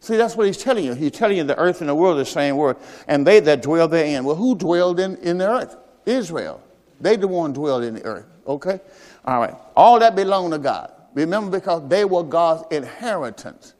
[0.00, 0.94] See, that's what he's telling you.
[0.94, 2.78] He's telling you the earth and the world are the same word.
[3.06, 4.24] And they that dwell therein.
[4.24, 5.76] Well, who dwelled in, in the earth?
[6.06, 6.62] Israel.
[7.00, 8.26] They the one dwelled in the earth.
[8.46, 8.80] Okay?
[9.26, 9.54] All right.
[9.76, 10.92] All that belonged to God.
[11.18, 13.74] Remember, because they were God's inheritance.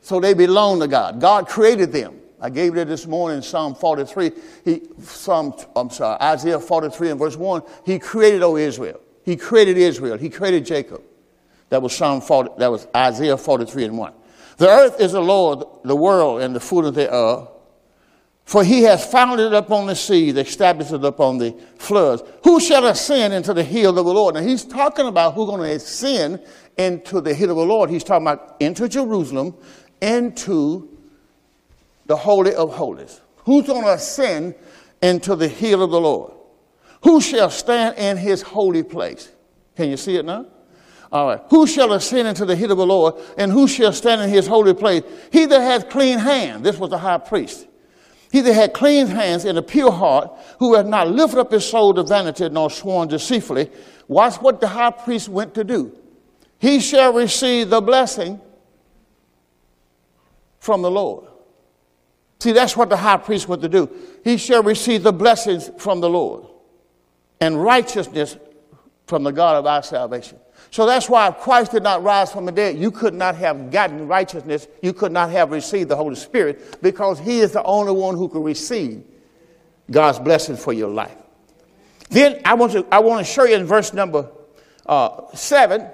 [0.00, 1.20] So they belong to God.
[1.20, 2.20] God created them.
[2.40, 4.30] I gave it this morning Psalm 43.
[4.64, 7.62] He, Psalm, I'm sorry, Isaiah 43 and verse 1.
[7.84, 9.00] He created, O Israel.
[9.24, 10.16] He created Israel.
[10.16, 11.02] He created Jacob.
[11.68, 14.12] That was Psalm 40, that was Isaiah 43 and 1.
[14.56, 17.50] The earth is the Lord, the world, and the fullness thereof.
[18.50, 22.24] For he has founded it upon the seas, established it upon the floods.
[22.42, 24.34] Who shall ascend into the hill of the Lord?
[24.34, 26.42] Now he's talking about who's going to ascend
[26.76, 27.90] into the hill of the Lord.
[27.90, 29.54] He's talking about into Jerusalem,
[30.02, 30.98] into
[32.06, 33.20] the Holy of Holies.
[33.44, 34.56] Who's going to ascend
[35.00, 36.32] into the hill of the Lord?
[37.04, 39.30] Who shall stand in his holy place?
[39.76, 40.46] Can you see it now?
[41.12, 41.40] All right.
[41.50, 44.48] Who shall ascend into the hill of the Lord, and who shall stand in his
[44.48, 45.04] holy place?
[45.30, 46.64] He that hath clean hands.
[46.64, 47.68] This was the high priest.
[48.30, 51.68] He that had clean hands and a pure heart, who had not lifted up his
[51.68, 53.70] soul to vanity nor sworn deceitfully.
[54.06, 55.96] Watch what the high priest went to do.
[56.58, 58.40] He shall receive the blessing
[60.58, 61.26] from the Lord.
[62.40, 63.90] See, that's what the high priest went to do.
[64.24, 66.46] He shall receive the blessings from the Lord
[67.40, 68.36] and righteousness
[69.06, 70.38] from the God of our salvation.
[70.70, 73.72] So that's why if Christ did not rise from the dead, you could not have
[73.72, 74.68] gotten righteousness.
[74.82, 78.28] You could not have received the Holy Spirit because He is the only one who
[78.28, 79.02] can receive
[79.90, 81.16] God's blessing for your life.
[82.08, 84.30] Then I want to, I want to show you in verse number
[84.86, 85.88] uh, 7.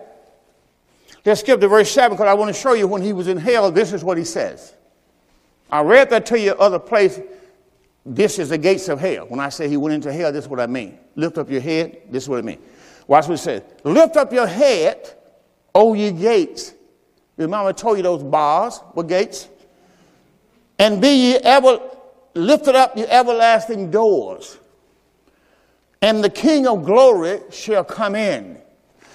[1.24, 3.36] Let's skip to verse 7 because I want to show you when he was in
[3.38, 4.74] hell, this is what he says.
[5.70, 7.20] I read that to you other place.
[8.04, 9.26] This is the gates of hell.
[9.26, 10.98] When I say he went into hell, this is what I mean.
[11.16, 12.60] Lift up your head, this is what I mean.
[13.06, 13.62] Watch what it says.
[13.84, 15.14] Lift up your head,
[15.74, 16.74] O ye gates.
[17.36, 19.48] Remember I told you those bars were gates?
[20.78, 21.80] And be ye ever
[22.34, 24.58] lifted up your everlasting doors.
[26.02, 28.60] And the King of glory shall come in.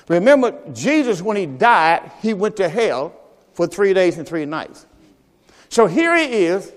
[0.07, 3.13] Remember, Jesus, when he died, he went to hell
[3.53, 4.85] for three days and three nights.
[5.69, 6.71] So here he is,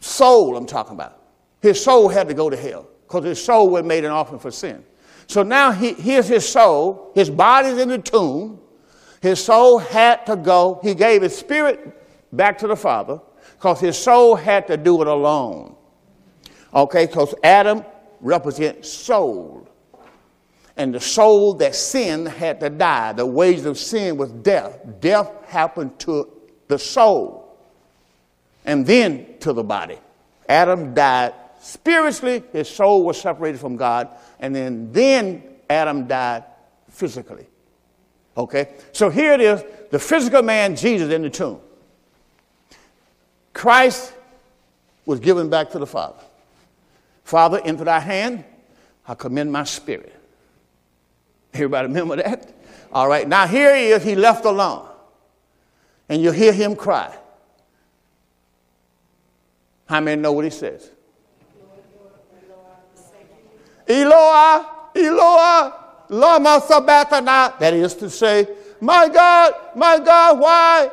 [0.00, 1.20] soul, I'm talking about.
[1.60, 4.50] His soul had to go to hell because his soul was made an offering for
[4.50, 4.84] sin.
[5.26, 7.10] So now he, here's his soul.
[7.14, 8.60] His body's in the tomb.
[9.20, 10.80] His soul had to go.
[10.82, 11.80] He gave his spirit
[12.32, 13.20] back to the Father
[13.54, 15.74] because his soul had to do it alone.
[16.74, 17.84] Okay, because Adam
[18.20, 19.68] represents soul.
[20.76, 23.14] And the soul that sinned had to die.
[23.14, 24.78] The wages of sin was death.
[25.00, 26.30] Death happened to
[26.68, 27.58] the soul
[28.66, 29.98] and then to the body.
[30.48, 34.08] Adam died spiritually, his soul was separated from God,
[34.40, 36.44] and then, then Adam died
[36.90, 37.46] physically.
[38.36, 38.74] Okay?
[38.92, 41.60] So here it is the physical man, Jesus, in the tomb.
[43.52, 44.12] Christ
[45.06, 46.18] was given back to the Father.
[47.24, 48.44] Father, into thy hand
[49.08, 50.14] I commend my spirit.
[51.54, 52.52] Everybody remember that?
[52.92, 54.88] All right, now here he is, he left alone.
[56.08, 57.16] And you hear him cry.
[59.86, 60.90] How many know what he says?
[63.88, 65.74] Eloah, Eloah,
[66.08, 67.58] lama sabachthani.
[67.58, 68.48] That is to say,
[68.80, 70.90] my God, my God, why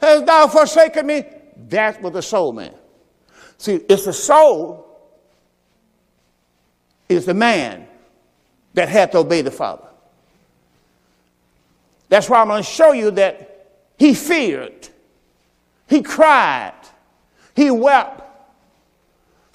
[0.00, 1.24] hast thou forsaken me?
[1.68, 2.74] That's what the soul man.
[3.58, 4.86] See, it's the soul
[7.08, 7.86] is the man
[8.74, 9.86] that had to obey the Father.
[12.08, 13.68] That's why I'm going to show you that
[13.98, 14.88] he feared,
[15.88, 16.74] he cried,
[17.54, 18.22] he wept,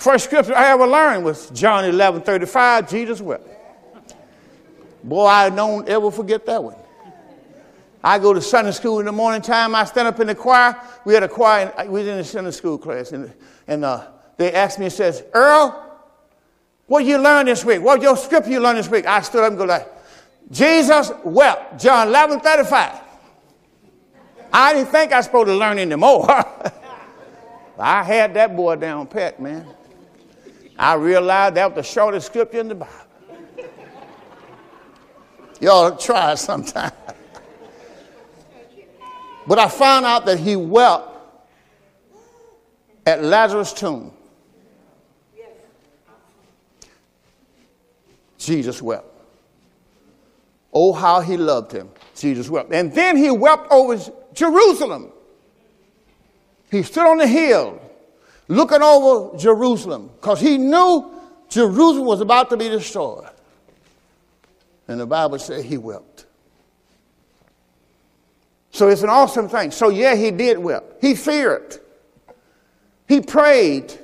[0.01, 2.89] First scripture I ever learned was John 11 35.
[2.89, 3.47] Jesus wept.
[5.03, 6.75] Boy, I don't ever forget that one.
[8.03, 9.75] I go to Sunday school in the morning time.
[9.75, 10.75] I stand up in the choir.
[11.05, 11.71] We had a choir.
[11.85, 13.31] We was in the Sunday school class, and,
[13.67, 16.01] and uh, they asked me, and says, Earl,
[16.87, 17.83] what you learn this week?
[17.83, 19.05] What your scripture you learned this week?
[19.05, 19.87] I stood up and go like,
[20.49, 23.01] Jesus wept, John 11, 35.
[24.51, 26.27] I didn't think I was supposed to learn anymore.
[27.77, 29.75] I had that boy down pat, man.
[30.82, 32.91] I realized that was the shortest scripture in the Bible.
[35.59, 36.91] To try it sometime.
[39.45, 41.07] but I found out that he wept
[43.05, 44.11] at Lazarus' tomb.
[48.39, 49.05] Jesus wept.
[50.73, 51.91] Oh, how he loved him.
[52.15, 52.73] Jesus wept.
[52.73, 53.99] And then he wept over
[54.34, 55.11] Jerusalem.
[56.71, 57.79] He stood on the hill
[58.51, 61.09] looking over Jerusalem because he knew
[61.49, 63.29] Jerusalem was about to be destroyed.
[64.87, 66.25] And the Bible said he wept.
[68.71, 69.71] So it's an awesome thing.
[69.71, 70.81] So, yeah, he did weep.
[70.99, 71.79] He feared.
[73.07, 73.97] He prayed.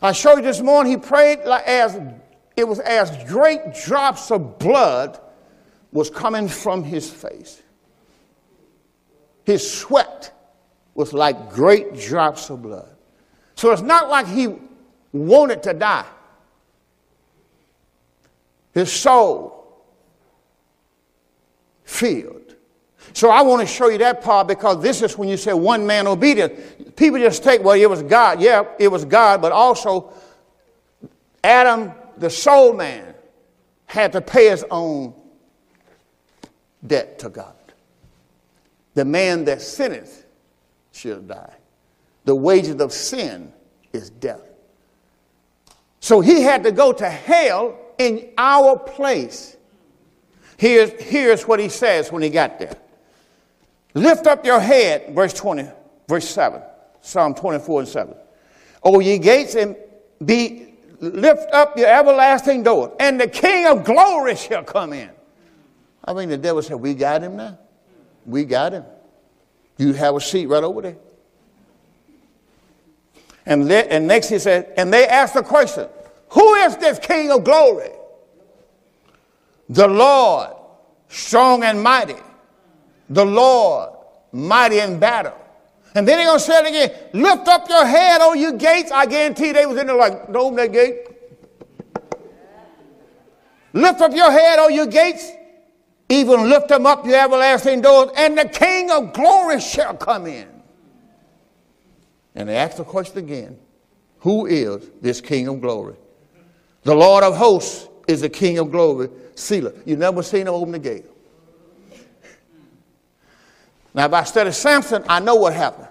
[0.00, 1.98] I showed you this morning, he prayed like as
[2.56, 5.18] it was as great drops of blood
[5.90, 7.62] was coming from his face.
[9.44, 10.32] His sweat
[10.94, 12.93] was like great drops of blood.
[13.64, 14.56] So it's not like he
[15.10, 16.04] wanted to die.
[18.74, 19.82] His soul
[21.82, 22.56] filled.
[23.14, 25.86] So I want to show you that part because this is when you say one
[25.86, 26.94] man obedient.
[26.94, 28.38] People just take, well, it was God.
[28.38, 30.12] Yeah, it was God, but also
[31.42, 33.14] Adam, the soul man,
[33.86, 35.14] had to pay his own
[36.86, 37.54] debt to God.
[38.92, 40.26] The man that sinneth
[40.92, 41.54] shall die.
[42.26, 43.53] The wages of sin
[43.94, 44.42] is death.
[46.00, 49.56] So he had to go to hell in our place.
[50.58, 52.74] Here's, here's what he says when he got there
[53.94, 55.68] Lift up your head, verse 20,
[56.08, 56.60] verse 7,
[57.00, 58.14] Psalm 24 and 7.
[58.82, 59.76] O ye gates, and
[60.24, 65.10] be lift up your everlasting doors, and the King of glory shall come in.
[66.04, 67.58] I mean, the devil said, We got him now.
[68.26, 68.84] We got him.
[69.78, 70.96] You have a seat right over there.
[73.46, 75.88] And, le- and next he said, and they asked the question,
[76.30, 77.90] Who is this King of glory?
[79.68, 80.50] The Lord,
[81.08, 82.16] strong and mighty.
[83.10, 83.90] The Lord,
[84.32, 85.38] mighty in battle.
[85.94, 87.10] And then he's going to say it again.
[87.12, 88.90] Lift up your head, O you gates.
[88.90, 91.08] I guarantee they was in there like, don't open that gate.
[93.72, 95.30] Lift up your head, O you gates.
[96.08, 100.53] Even lift them up, your everlasting doors, and the King of glory shall come in.
[102.34, 103.58] And they ask the question again
[104.20, 105.94] Who is this King of glory?
[106.82, 109.08] The Lord of hosts is the King of glory.
[109.34, 109.72] Selah.
[109.84, 111.06] You never seen him open the gate.
[113.94, 115.88] Now, if I study Samson, I know what happened.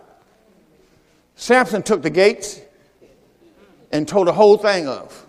[1.36, 2.60] Samson took the gates
[3.92, 5.26] and tore the whole thing off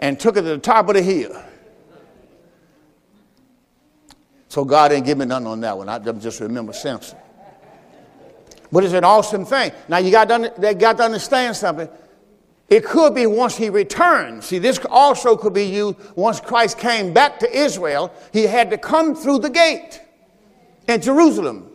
[0.00, 1.42] and took it to the top of the hill.
[4.48, 5.88] So God didn't give me nothing on that one.
[5.88, 7.18] I just remember Samson.
[8.72, 9.70] But it's an awesome thing.
[9.88, 11.88] Now you got to, they got to understand something.
[12.70, 14.42] It could be once he returned.
[14.42, 18.10] See, this also could be used once Christ came back to Israel.
[18.32, 20.00] He had to come through the gate
[20.88, 21.70] in Jerusalem.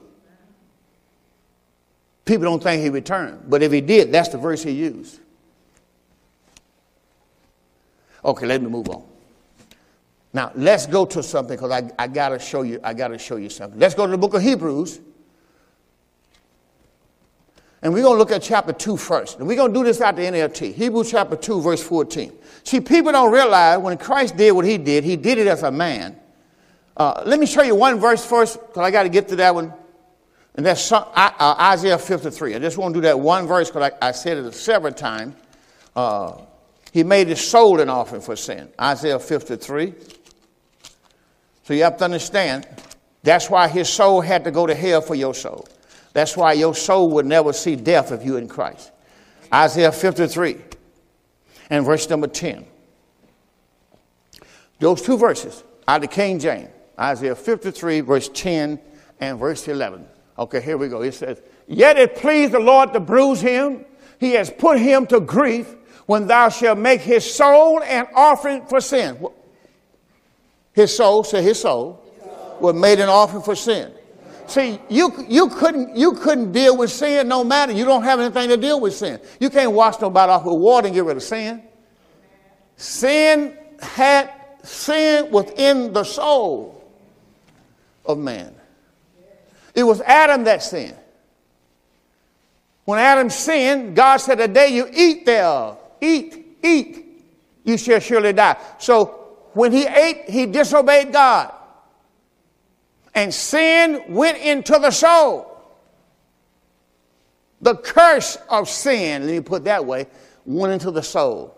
[2.26, 5.20] People don't think he returned, but if he did, that's the verse he used.
[8.26, 9.04] Okay, let me move on.
[10.34, 13.50] Now let's go to something because I, I gotta show you, I gotta show you
[13.50, 13.80] something.
[13.80, 15.00] Let's go to the book of Hebrews.
[17.82, 19.38] And we're going to look at chapter 2 first.
[19.38, 20.73] And we're going to do this out the NLT.
[20.73, 22.34] Hebrews chapter 2, verse 14.
[22.63, 25.71] See, people don't realize when Christ did what he did, he did it as a
[25.71, 26.17] man.
[26.95, 29.53] Uh, let me show you one verse first, because I got to get to that
[29.53, 29.71] one.
[30.55, 32.55] And that's some, uh, Isaiah 53.
[32.55, 35.36] I just want to do that one verse because I, I, said it several times.
[35.95, 36.41] Uh,
[36.91, 38.67] he made his soul an offering for sin.
[38.82, 39.93] Isaiah 53.
[41.63, 42.67] So you have to understand,
[43.21, 45.67] that's why his soul had to go to hell for your soul.
[46.18, 48.91] That's why your soul would never see death if you're in Christ.
[49.53, 50.57] Isaiah 53
[51.70, 52.65] and verse number 10.
[54.80, 56.70] Those two verses out of King James.
[56.99, 58.80] Isaiah 53, verse 10
[59.20, 60.07] and verse 11.
[60.39, 61.03] Okay, here we go.
[61.03, 63.86] It says, Yet it pleased the Lord to bruise him.
[64.20, 65.76] He has put him to grief
[66.07, 69.24] when thou shalt make his soul an offering for sin.
[70.74, 72.03] His soul, say his soul,
[72.59, 73.93] was made an offering for sin.
[74.48, 77.74] See, you, you, couldn't, you couldn't deal with sin no matter.
[77.74, 79.20] You don't have anything to deal with sin.
[79.41, 81.62] You can't wash nobody off with water and get rid of sin.
[82.78, 84.32] Sin had
[84.64, 86.82] sin within the soul
[88.06, 88.56] of man.
[89.76, 90.95] It was Adam that sinned.
[92.86, 97.06] When Adam sinned, God said, The day you eat thereof, eat, eat,
[97.66, 98.56] you shall surely die.
[98.80, 99.08] So
[99.54, 101.54] when he ate, he disobeyed God.
[103.18, 105.51] And sin went into the soul.
[107.61, 110.05] The curse of sin, let me put that way,
[110.45, 111.57] went into the soul.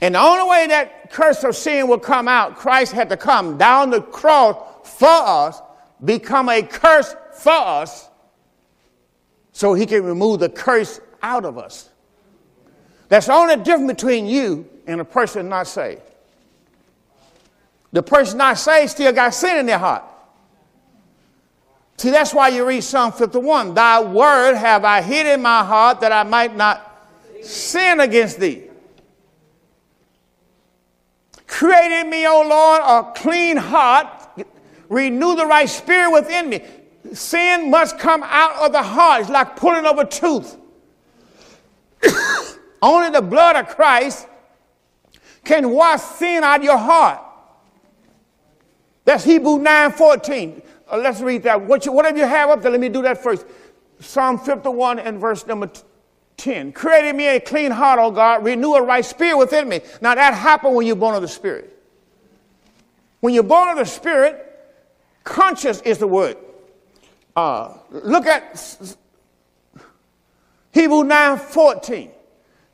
[0.00, 3.58] And the only way that curse of sin would come out, Christ had to come
[3.58, 5.60] down the cross for us,
[6.02, 8.08] become a curse for us,
[9.52, 11.90] so he can remove the curse out of us.
[13.10, 16.00] That's the only difference between you and a person not saved.
[17.92, 20.04] The person not saved still got sin in their heart.
[21.98, 23.74] See, that's why you read Psalm 51.
[23.74, 27.08] Thy word have I hid in my heart that I might not
[27.42, 28.64] sin against thee.
[31.46, 34.08] Create in me, O Lord, a clean heart.
[34.88, 36.62] Renew the right spirit within me.
[37.12, 39.22] Sin must come out of the heart.
[39.22, 40.56] It's like pulling of a tooth.
[42.82, 44.28] Only the blood of Christ
[45.44, 47.25] can wash sin out of your heart.
[49.06, 50.62] That's Hebrew 9 14.
[50.90, 51.62] Uh, let's read that.
[51.62, 53.46] What you, whatever you have up there, let me do that first.
[54.00, 55.70] Psalm 51 and verse number
[56.36, 56.72] 10.
[56.72, 58.44] Create me a clean heart, O God.
[58.44, 59.80] Renew a right spirit within me.
[60.02, 61.72] Now, that happened when you're born of the Spirit.
[63.20, 64.42] When you're born of the Spirit,
[65.24, 66.36] conscious is the word.
[67.34, 68.86] Uh, look at
[70.72, 72.10] Hebrew 9 14.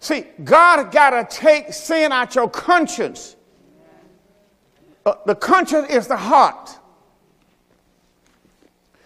[0.01, 3.37] See, God got to take sin out your conscience.
[5.05, 6.79] Uh, the conscience is the heart.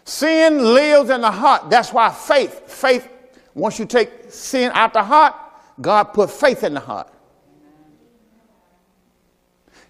[0.05, 1.70] Sin lives in the heart.
[1.70, 3.09] That's why faith, faith,
[3.55, 5.34] once you take sin out the heart,
[5.80, 7.12] God put faith in the heart.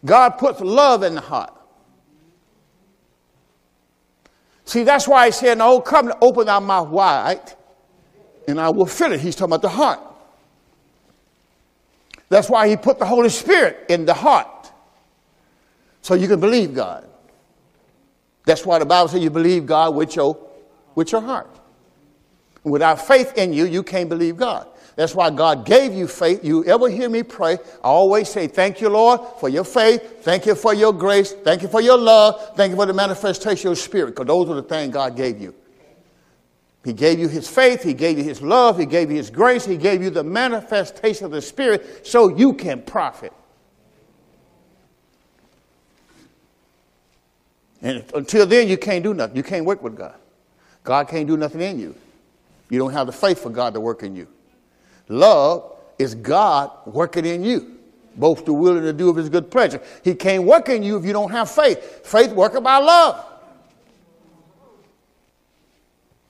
[0.04, 1.52] God puts love in the heart.
[4.64, 7.52] See, that's why he said the old covenant, open thy mouth wide
[8.48, 9.20] and I will fill it.
[9.20, 10.00] He's talking about the heart.
[12.28, 14.48] That's why he put the Holy Spirit in the heart.
[16.06, 17.04] So you can believe God.
[18.44, 20.38] That's why the Bible says you believe God with your,
[20.94, 21.50] with your heart.
[22.62, 24.68] Without faith in you, you can't believe God.
[24.94, 26.44] That's why God gave you faith.
[26.44, 30.22] You ever hear me pray, I always say, Thank you, Lord, for your faith.
[30.22, 31.32] Thank you for your grace.
[31.32, 32.54] Thank you for your love.
[32.54, 35.40] Thank you for the manifestation of your spirit, because those are the things God gave
[35.40, 35.56] you.
[36.84, 39.64] He gave you his faith, he gave you his love, he gave you his grace,
[39.64, 43.32] he gave you the manifestation of the Spirit so you can profit.
[47.82, 49.36] And until then, you can't do nothing.
[49.36, 50.14] You can't work with God.
[50.82, 51.94] God can't do nothing in you.
[52.70, 54.26] You don't have the faith for God to work in you.
[55.08, 57.78] Love is God working in you,
[58.16, 59.80] both to will and to do of his good pleasure.
[60.02, 62.06] He can't work in you if you don't have faith.
[62.06, 63.24] Faith working by love.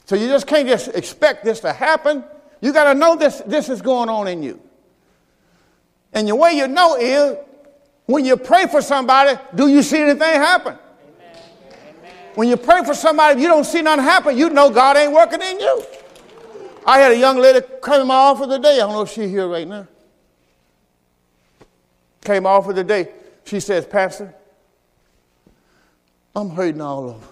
[0.05, 2.25] So you just can't just expect this to happen.
[2.61, 4.61] You got to know this, this is going on in you.
[6.13, 7.37] And the way you know is
[8.07, 10.79] when you pray for somebody, do you see anything happen?
[12.37, 15.41] When you pray for somebody, you don't see nothing happen, you know God ain't working
[15.41, 15.83] in you.
[16.87, 18.75] I had a young lady come in my office today.
[18.75, 19.89] I don't know if she's here right now.
[22.21, 23.09] Came off of the day.
[23.45, 24.35] She says, Pastor,
[26.35, 27.27] I'm hurting all over.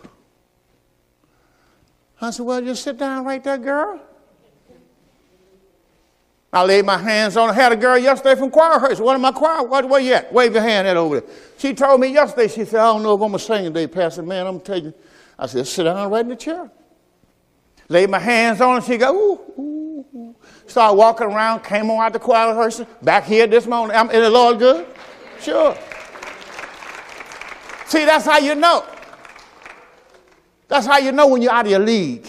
[2.20, 4.00] I said, Well, just sit down right there, girl.
[6.54, 7.60] I laid my hands on her.
[7.60, 10.12] I had a girl yesterday from choir One One of my choir, what, where you
[10.14, 10.32] at?
[10.32, 11.30] Wave your hand at over there.
[11.58, 13.88] She told me yesterday, she said, I don't know if I'm going to sing today,
[13.88, 14.22] Pastor.
[14.22, 14.94] Man, I'm telling you.
[15.36, 16.70] I said, sit down right in the chair.
[17.88, 18.86] Laid my hands on her.
[18.86, 20.36] She go, ooh, ooh, ooh.
[20.68, 22.86] Started walking around, came on out the choir rehearsal.
[23.02, 23.96] Back here this morning.
[23.96, 24.86] Is the Lord good?
[25.40, 25.76] Sure.
[27.86, 28.86] See, that's how you know.
[30.68, 32.28] That's how you know when you're out of your league.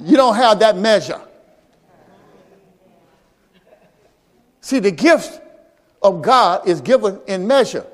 [0.00, 1.20] You don't have that measure.
[4.68, 5.40] See, the gift
[6.02, 7.86] of God is given in measure.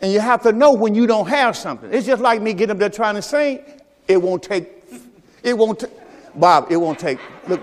[0.00, 1.92] And you have to know when you don't have something.
[1.92, 3.64] It's just like me getting up there trying to sing.
[4.06, 4.70] It won't take,
[5.42, 5.90] it won't take,
[6.36, 7.60] Bob, it won't take, look,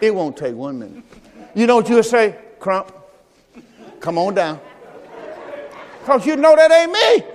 [0.00, 1.04] it won't take one minute.
[1.54, 2.38] You know what you'll say?
[2.58, 2.90] Crump,
[4.00, 4.58] come on down.
[6.00, 7.32] Because you know that ain't me.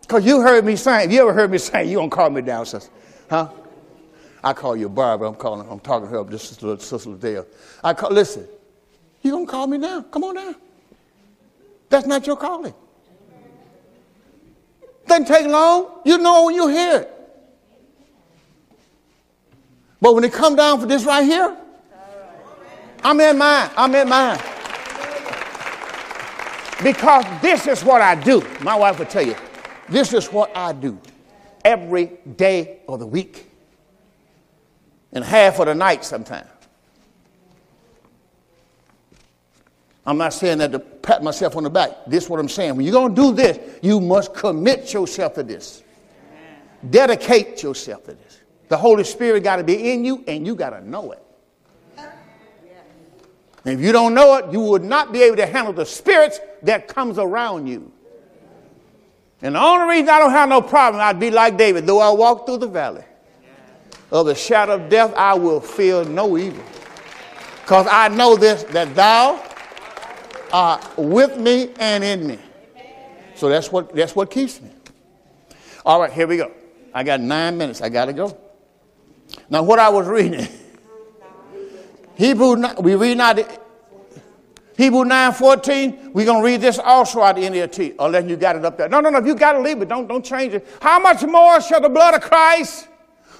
[0.00, 0.72] Because you heard me.
[0.72, 2.90] If you ever heard me sing, you going to call me down, sister.
[3.28, 3.48] Huh?
[4.44, 5.28] I call you Barbara.
[5.28, 5.68] I'm calling.
[5.70, 6.24] I'm talking to her.
[6.24, 7.46] This is little sister Dale.
[7.82, 8.10] I call.
[8.10, 8.46] Listen,
[9.22, 10.02] you don't call me now?
[10.02, 10.54] Come on now.
[11.88, 12.74] That's not your calling.
[15.06, 16.00] Doesn't take long.
[16.04, 17.08] You know when you hear it.
[20.00, 21.56] But when it come down for this right here,
[23.04, 23.70] I'm in mine.
[23.76, 24.40] I'm in mine.
[26.82, 28.44] Because this is what I do.
[28.60, 29.36] My wife will tell you.
[29.88, 30.98] This is what I do
[31.64, 33.51] every day of the week
[35.12, 36.48] and half of the night sometimes.
[40.04, 41.90] I'm not saying that to pat myself on the back.
[42.06, 42.76] This is what I'm saying.
[42.76, 45.84] When you're going to do this, you must commit yourself to this.
[46.90, 48.40] Dedicate yourself to this.
[48.68, 51.22] The Holy Spirit got to be in you, and you got to know it.
[53.64, 56.40] And if you don't know it, you would not be able to handle the spirits
[56.64, 57.92] that comes around you.
[59.40, 61.86] And the only reason I don't have no problem, I'd be like David.
[61.86, 63.04] Though I walk through the valley
[64.12, 66.62] of the shadow of death, I will fear no evil.
[67.62, 69.42] Because I know this, that thou
[70.52, 72.38] art with me and in me.
[73.34, 74.70] So that's what, that's what keeps me.
[75.84, 76.52] All right, here we go.
[76.94, 77.80] I got nine minutes.
[77.80, 78.38] I got to go.
[79.48, 80.46] Now, what I was reading,
[82.14, 83.34] Hebrew, we read now
[84.76, 88.56] Hebrew 9 14, we're going to read this also out the NLT, unless you got
[88.56, 88.88] it up there.
[88.88, 90.66] No, no, no, if you got to leave it, don't, don't change it.
[90.80, 92.88] How much more shall the blood of Christ,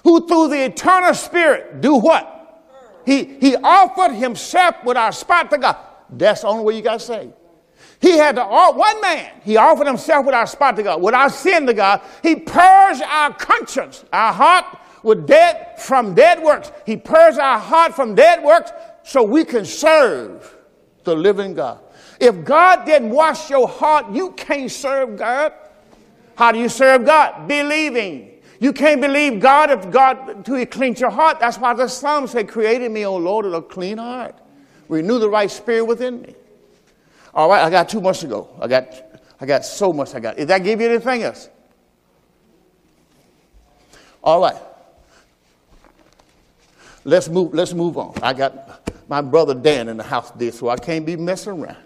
[0.03, 2.28] who through the eternal Spirit do what?
[3.05, 5.76] He, he offered himself without spot to God.
[6.11, 7.32] That's the only way you got saved.
[8.00, 11.74] He had to, one man, he offered himself without spot to God, without sin to
[11.74, 12.00] God.
[12.22, 14.64] He purged our conscience, our heart
[15.05, 16.72] with dead, from dead works.
[16.84, 18.72] He purged our heart from dead works
[19.05, 20.57] so we can serve
[21.05, 21.80] the living God.
[22.20, 25.53] If God didn't wash your heart, you can't serve God.
[26.36, 27.46] How do you serve God?
[27.46, 28.32] Believing.
[28.62, 31.40] You can't believe God if God He cleans your heart.
[31.40, 34.38] That's why the Psalms say, Created me, O Lord, with a clean heart.
[34.88, 36.36] Renew the right spirit within me.
[37.34, 38.48] All right, I got two much to go.
[38.60, 38.86] I got
[39.40, 40.36] I got so much I got.
[40.36, 41.48] Did that give you anything else?
[44.22, 44.62] All right.
[47.04, 48.14] Let's move, let's move on.
[48.22, 51.82] I got my brother Dan in the house did, so I can't be messing around.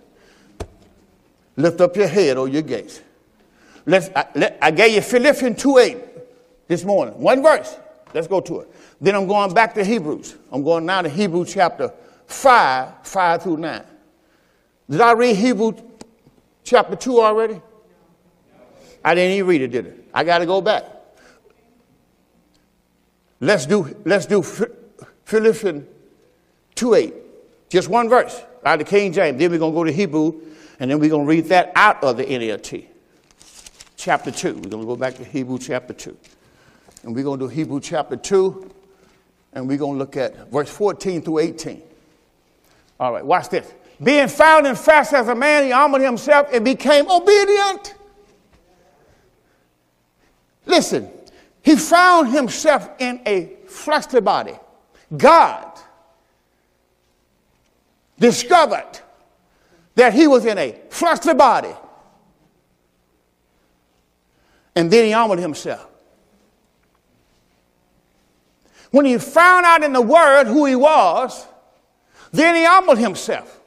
[1.57, 3.01] Lift up your head or your gates.
[3.87, 6.06] Let's, I, let, I gave you Philippians 2 8
[6.69, 7.19] this morning.
[7.19, 7.79] One verse.
[8.15, 8.73] Let's go to it.
[9.01, 10.37] Then I'm going back to Hebrews.
[10.51, 11.93] I'm going now to Hebrews chapter
[12.27, 13.85] 5, 5 through 9.
[14.89, 15.83] Did I read Hebrews
[16.65, 17.61] chapter 2 already?
[19.05, 20.09] I didn't even read it, did it?
[20.15, 20.85] I got to go back.
[23.41, 25.87] Let's do, let's do Philippians
[26.75, 27.15] 2 8.
[27.69, 29.39] Just one verse out of King James.
[29.39, 30.41] Then we're going to go to Hebrew,
[30.81, 32.87] and then we're going to read that out of the NLT.
[33.97, 34.55] Chapter 2.
[34.55, 36.17] We're going to go back to Hebrew chapter 2.
[37.07, 38.69] And we're going to do Hebrew chapter 2,
[39.53, 41.81] and we're going to look at verse 14 through 18.
[42.99, 43.73] All right, watch this.
[44.03, 47.95] Being found in fast as a man, he humbled himself and became obedient.
[50.67, 51.09] Listen,
[51.63, 54.59] he found himself in a fleshly body.
[55.17, 55.79] God
[58.19, 58.99] discovered
[59.95, 61.73] that he was in a fleshly body.
[64.75, 65.93] And then he humbled himself.
[68.97, 71.47] When he found out in the Word who he was,
[72.33, 73.61] then he humbled himself.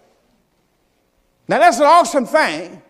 [1.48, 2.82] Now that's an awesome thing.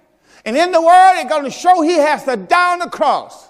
[0.45, 3.49] And in the Word, it's going to show he has to die on the cross.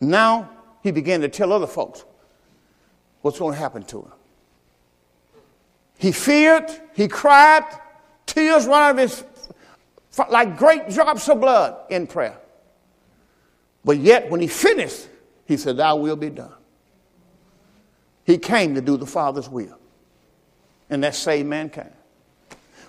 [0.00, 0.48] Now
[0.82, 2.02] he began to tell other folks
[3.20, 4.12] what's going to happen to him.
[5.98, 7.64] He feared, he cried,
[8.24, 9.22] tears run out of his
[10.30, 12.38] like great drops of blood in prayer.
[13.84, 15.08] But yet, when he finished,
[15.46, 16.54] he said, Thy will be done.
[18.24, 19.78] He came to do the Father's will,
[20.88, 21.92] and that saved mankind.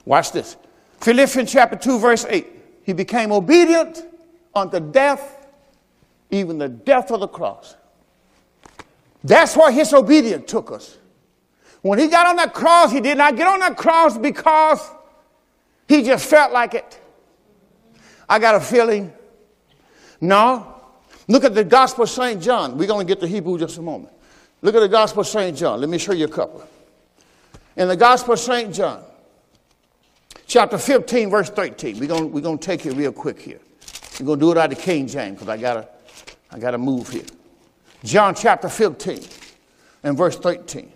[0.06, 0.58] Watch this
[1.01, 2.47] Philippians chapter 2, verse 8.
[2.84, 4.06] He became obedient
[4.54, 5.47] unto death,
[6.32, 7.76] even the death of the cross.
[9.24, 10.97] That's why his obedience took us.
[11.82, 14.89] When he got on that cross, he did not get on that cross because
[15.88, 16.99] he just felt like it.
[18.28, 19.14] I got a feeling.
[20.22, 20.72] No.
[21.28, 22.41] Look at the Gospel of St.
[22.41, 22.78] John.
[22.78, 24.13] We're going to get to Hebrew just a moment.
[24.61, 25.57] Look at the Gospel of St.
[25.57, 25.80] John.
[25.80, 26.67] Let me show you a couple.
[27.76, 28.74] In the Gospel of St.
[28.74, 29.03] John,
[30.47, 31.99] chapter 15, verse 13.
[31.99, 33.59] We're going, we're going to take it real quick here.
[34.19, 35.89] We're going to do it out of King James because I got
[36.53, 37.26] I got to move here.
[38.03, 39.19] John chapter 15
[40.03, 40.91] and verse 13.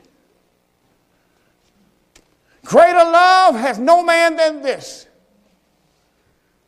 [2.64, 5.08] Greater love has no man than this,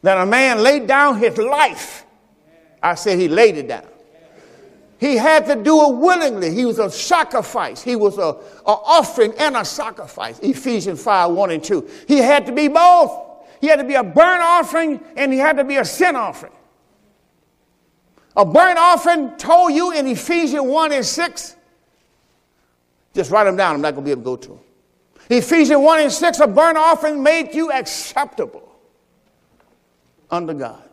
[0.02, 2.06] that a man laid down his life.
[2.82, 3.86] I said he laid it down.
[5.00, 6.54] He had to do it willingly.
[6.54, 7.82] He was a sacrifice.
[7.82, 10.40] He was a, offering and a sacrifice.
[10.40, 11.90] Ephesians 5, 1 and 2.
[12.08, 13.28] He had to be both.
[13.62, 16.52] He had to be a burnt offering and he had to be a sin offering.
[18.36, 21.56] A burnt offering told you in Ephesians 1 and 6.
[23.14, 23.76] Just write them down.
[23.76, 24.60] I'm not going to be able to go to them.
[25.30, 28.76] Ephesians 1 and 6, a burnt offering made you acceptable
[30.30, 30.89] under God.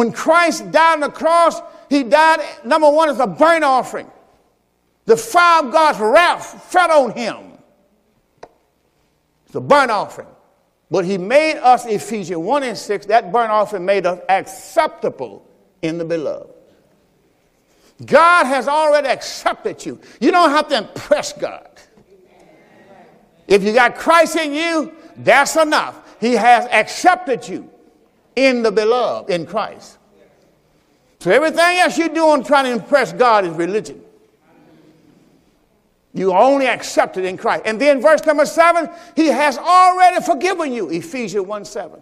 [0.00, 4.10] When Christ died on the cross, he died, number one, as a burnt offering.
[5.04, 7.58] The fire of God's wrath fell on him.
[9.44, 10.28] It's a burnt offering.
[10.90, 15.46] But he made us, Ephesians 1 and 6, that burnt offering made us acceptable
[15.82, 16.48] in the beloved.
[18.06, 20.00] God has already accepted you.
[20.18, 21.68] You don't have to impress God.
[23.46, 26.16] If you got Christ in you, that's enough.
[26.22, 27.69] He has accepted you
[28.46, 29.98] in the beloved, in Christ.
[31.20, 34.00] So everything else you're doing trying to impress God is religion.
[36.12, 37.62] You only accepted in Christ.
[37.66, 40.88] And then verse number seven, he has already forgiven you.
[40.90, 42.00] Ephesians 1 7.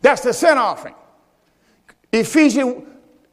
[0.00, 0.94] That's the sin offering.
[2.12, 2.84] Ephesians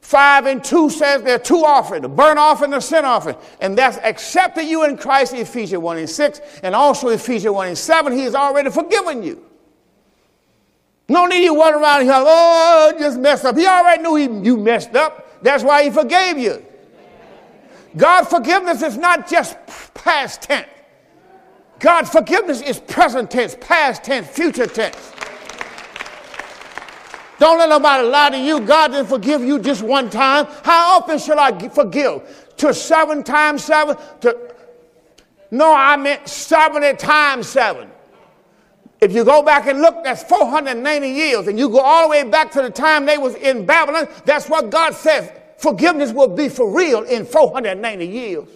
[0.01, 3.37] 5 and 2 says there are two offerings, the burnt offering and the sin offering.
[3.61, 6.41] And that's accepted you in Christ, Ephesians 1 and 6.
[6.63, 9.46] And also Ephesians 1 and 7, he has already forgiven you.
[11.09, 13.57] No need you run around here, oh, just messed up.
[13.57, 15.41] He already knew he, you messed up.
[15.41, 16.65] That's why he forgave you.
[17.95, 19.57] God forgiveness is not just
[19.93, 20.67] past tense.
[21.79, 25.13] God forgiveness is present tense, past tense, future tense.
[27.39, 28.59] Don't let nobody lie to you.
[28.61, 30.47] God didn't forgive you just one time.
[30.63, 32.53] How often shall I forgive?
[32.57, 33.95] To seven times seven?
[34.21, 34.55] To
[35.51, 37.89] no, I meant 70 times seven.
[38.99, 42.23] If you go back and look, that's 490 years, and you go all the way
[42.23, 45.31] back to the time they was in Babylon, that's what God says.
[45.57, 48.47] Forgiveness will be for real in 490 years.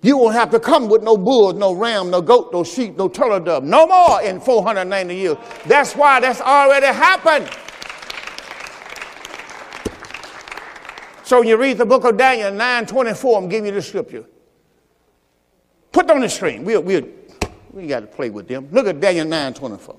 [0.00, 3.08] You won't have to come with no bulls, no ram, no goat, no sheep, no
[3.08, 3.64] turtle dove.
[3.64, 5.36] No more in 490 years.
[5.66, 7.50] That's why that's already happened.
[11.24, 14.24] So when you read the book of Daniel 9:24, I'm giving you the scripture.
[15.90, 16.64] Put on the screen.
[16.64, 17.06] We'll, we'll,
[17.78, 18.68] we got to play with them.
[18.72, 19.96] Look at Daniel 9:24.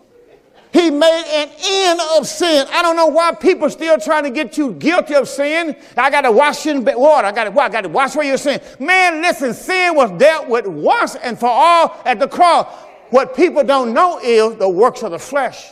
[0.72, 2.68] He made an end of sin.
[2.72, 5.76] I don't know why people still trying to get you guilty of sin.
[5.98, 7.26] I got to wash in water.
[7.28, 8.62] I got to, I got to wash away your sin.
[8.80, 12.68] Man, listen, sin was dealt with once and for all at the cross.
[13.10, 15.72] What people don't know is the works of the flesh.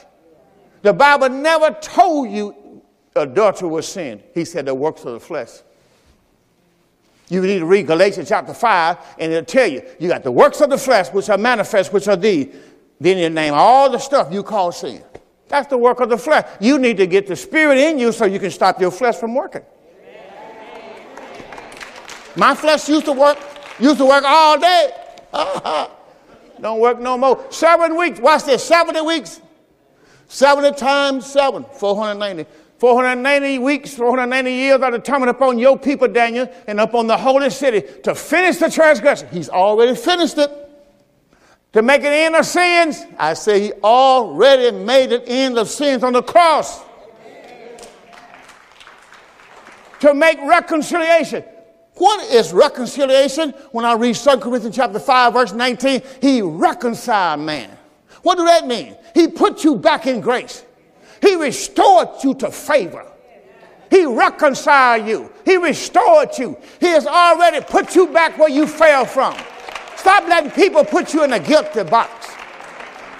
[0.81, 2.81] The Bible never told you
[3.15, 4.23] adultery was sin.
[4.33, 5.49] He said the works of the flesh.
[7.29, 10.61] You need to read Galatians chapter 5, and it'll tell you, you got the works
[10.61, 12.53] of the flesh, which are manifest, which are these
[12.99, 15.03] then you name all the stuff you call sin.
[15.47, 16.45] That's the work of the flesh.
[16.59, 19.33] You need to get the spirit in you so you can stop your flesh from
[19.33, 19.61] working.
[22.35, 23.37] My flesh used to work,
[23.79, 24.91] used to work all day.
[25.33, 25.89] Uh-huh.
[26.59, 27.45] Don't work no more.
[27.51, 28.19] Seven weeks.
[28.19, 28.63] Watch this.
[28.63, 29.41] 70 weeks.
[30.27, 31.65] 70 times 7.
[31.73, 32.49] 490.
[32.79, 37.81] 490 weeks, 490 years are determined upon your people, Daniel, and upon the holy city
[38.03, 39.27] to finish the transgression.
[39.31, 40.51] He's already finished it
[41.73, 43.03] to make an end of sins.
[43.17, 46.83] I say he already made an end of sins on the cross.
[50.01, 51.43] To make reconciliation.
[51.95, 53.49] What is reconciliation?
[53.71, 57.75] When I read 2 Corinthians chapter 5, verse 19, he reconciled man.
[58.21, 58.95] What do that mean?
[59.15, 60.63] He put you back in grace.
[61.21, 63.05] He restored you to favor.
[63.89, 65.31] He reconciled you.
[65.45, 66.57] He restored you.
[66.79, 69.35] He has already put you back where you fell from.
[69.95, 72.27] Stop letting people put you in a guilty box.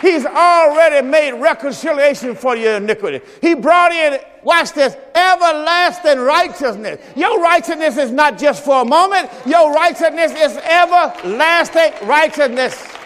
[0.01, 3.21] He's already made reconciliation for your iniquity.
[3.41, 7.01] He brought in, watch this, everlasting righteousness.
[7.15, 12.96] Your righteousness is not just for a moment, your righteousness is everlasting righteousness.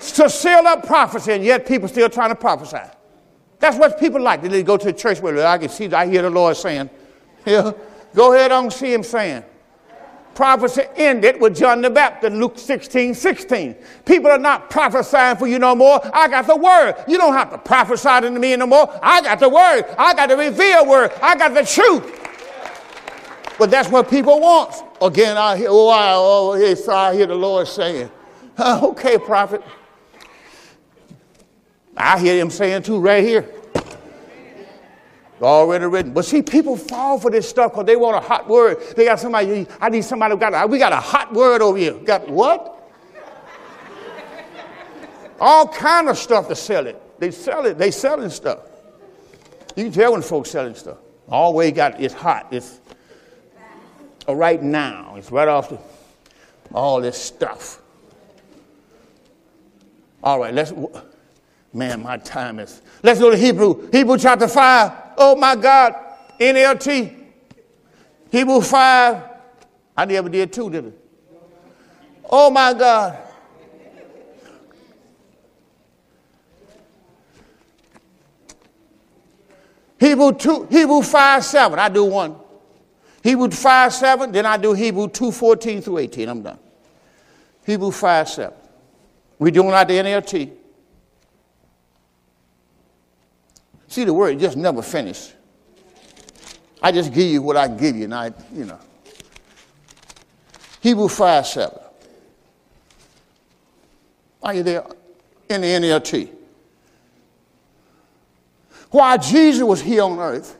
[0.00, 2.90] To seal up prophecy, and yet people still trying to prophesy.
[3.58, 4.42] That's what people like.
[4.42, 6.88] They go to the church where I can see, I hear the Lord saying,
[7.46, 7.72] yeah.
[8.14, 9.44] Go ahead on see him saying.
[10.34, 13.74] Prophecy ended with John the Baptist, Luke 16, 16.
[14.06, 16.00] People are not prophesying for you no more.
[16.16, 16.94] I got the word.
[17.06, 18.98] You don't have to prophesy to me no more.
[19.02, 19.84] I got the word.
[19.98, 21.12] I got the revealed word.
[21.20, 22.16] I got the truth.
[23.58, 24.74] But that's what people want.
[25.02, 28.10] Again, I hear, oh, I, oh, yes, I hear the Lord saying,
[28.58, 29.62] okay, prophet.
[32.00, 33.48] I hear him saying too right here.
[35.42, 36.12] Already written.
[36.12, 38.78] But see, people fall for this stuff because they want a hot word.
[38.94, 41.94] They got somebody, I need somebody who got we got a hot word over here.
[41.94, 42.76] Got what?
[45.40, 47.00] All kind of stuff to sell it.
[47.18, 47.78] They sell it.
[47.78, 48.60] They selling stuff.
[49.76, 50.98] You can tell when folks selling stuff.
[51.28, 52.48] Always got it's hot.
[52.50, 52.80] It's
[54.28, 55.14] uh, right now.
[55.16, 55.78] It's right off the
[56.74, 57.80] all this stuff.
[60.22, 60.72] All right, let's
[61.72, 62.82] man, my time is.
[63.02, 63.90] Let's go to Hebrew.
[63.90, 64.92] Hebrew chapter 5.
[65.16, 65.94] Oh my God,
[66.40, 67.26] NLT,
[68.30, 69.22] Hebrew 5.
[69.96, 70.92] I never did two, did I?
[72.28, 73.18] Oh my God.
[79.98, 81.78] Hebrew 2, Hebrew 5, 7.
[81.78, 82.36] I do one.
[83.22, 86.28] Hebrew 5, 7, then I do Hebrew 2, 14 through 18.
[86.28, 86.58] I'm done.
[87.66, 88.54] Hebrew 5, 7.
[89.38, 90.52] We're doing out the NLT.
[93.90, 95.34] See, the word just never finished.
[96.80, 98.78] I just give you what I give you, and I, you know.
[100.80, 101.78] Hebrew 5, 7.
[104.44, 104.86] Are you there?
[105.48, 106.30] In the NLT.
[108.90, 110.56] While Jesus was here on earth,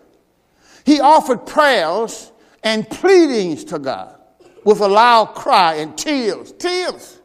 [0.85, 2.33] he offered prayers
[2.64, 4.16] and pleadings to God
[4.64, 7.20] with a loud cry and tears, tears,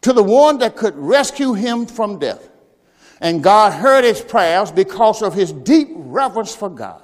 [0.00, 2.48] to the one that could rescue him from death.
[3.20, 7.02] And God heard his prayers because of his deep reverence for God.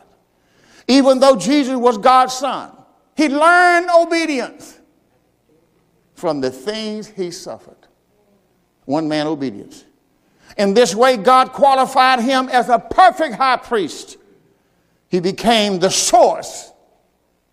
[0.89, 2.73] Even though Jesus was God's son,
[3.17, 4.79] he learned obedience
[6.15, 7.77] from the things he suffered.
[8.85, 9.85] One man obedience.
[10.59, 14.19] In this way, God qualified him as a perfect high priest.
[15.09, 16.73] He became the source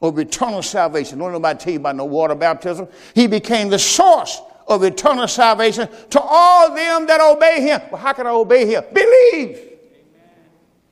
[0.01, 1.19] of eternal salvation.
[1.19, 2.87] Don't nobody tell you about no water baptism.
[3.13, 7.82] He became the source of eternal salvation to all them that obey him.
[7.91, 8.84] Well, how can I obey him?
[8.93, 9.57] Believe.
[9.57, 9.72] Amen.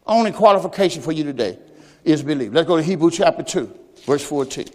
[0.05, 1.59] Only qualification for you today
[2.03, 2.53] is believe.
[2.53, 4.65] Let's go to Hebrew chapter 2, verse 14.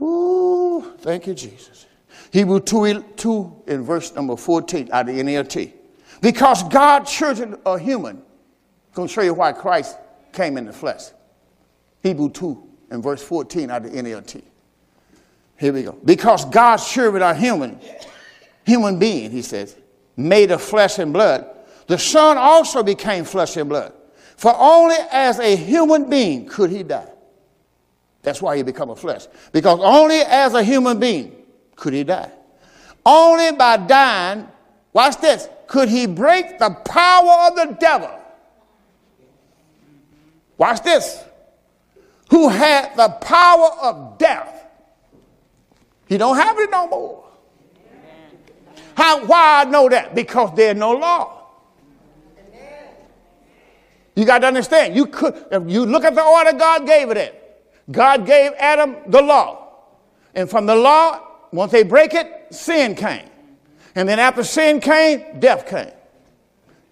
[0.00, 1.86] Ooh, thank you, Jesus.
[2.32, 5.72] Hebrew 2, 2 in verse number 14 out of the NLT.
[6.20, 8.16] Because God's children are human.
[8.16, 9.98] I'm going to show you why Christ
[10.32, 11.10] came in the flesh.
[12.02, 14.42] Hebrew 2 and verse 14 out of the NLT.
[15.62, 15.96] Here we go.
[16.04, 17.78] Because God's children are human,
[18.66, 19.76] human being, he says,
[20.16, 21.46] made of flesh and blood.
[21.86, 23.92] The Son also became flesh and blood.
[24.36, 27.08] For only as a human being could he die.
[28.22, 29.28] That's why he became a flesh.
[29.52, 31.36] Because only as a human being
[31.76, 32.32] could he die.
[33.06, 34.48] Only by dying,
[34.92, 38.10] watch this, could he break the power of the devil.
[40.58, 41.22] Watch this.
[42.30, 44.61] Who had the power of death
[46.12, 47.24] he don't have it no more.
[48.94, 50.14] How, why I know that?
[50.14, 51.46] Because there's no law.
[54.14, 54.94] You got to understand.
[54.94, 57.30] You could, if you look at the order God gave it in.
[57.90, 59.70] God gave Adam the law.
[60.34, 61.18] And from the law,
[61.50, 63.30] once they break it, sin came.
[63.94, 65.92] And then after sin came, death came.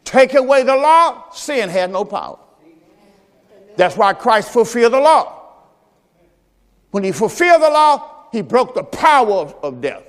[0.02, 2.38] Take away the law, sin had no power.
[3.76, 5.58] That's why Christ fulfilled the law.
[6.90, 10.04] When he fulfilled the law, he broke the power of, of death.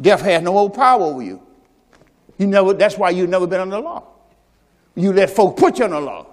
[0.00, 1.42] Death has no more power over you.
[2.38, 4.04] You never, that's why you've never been under the law.
[4.94, 6.26] You let folk put you under the law.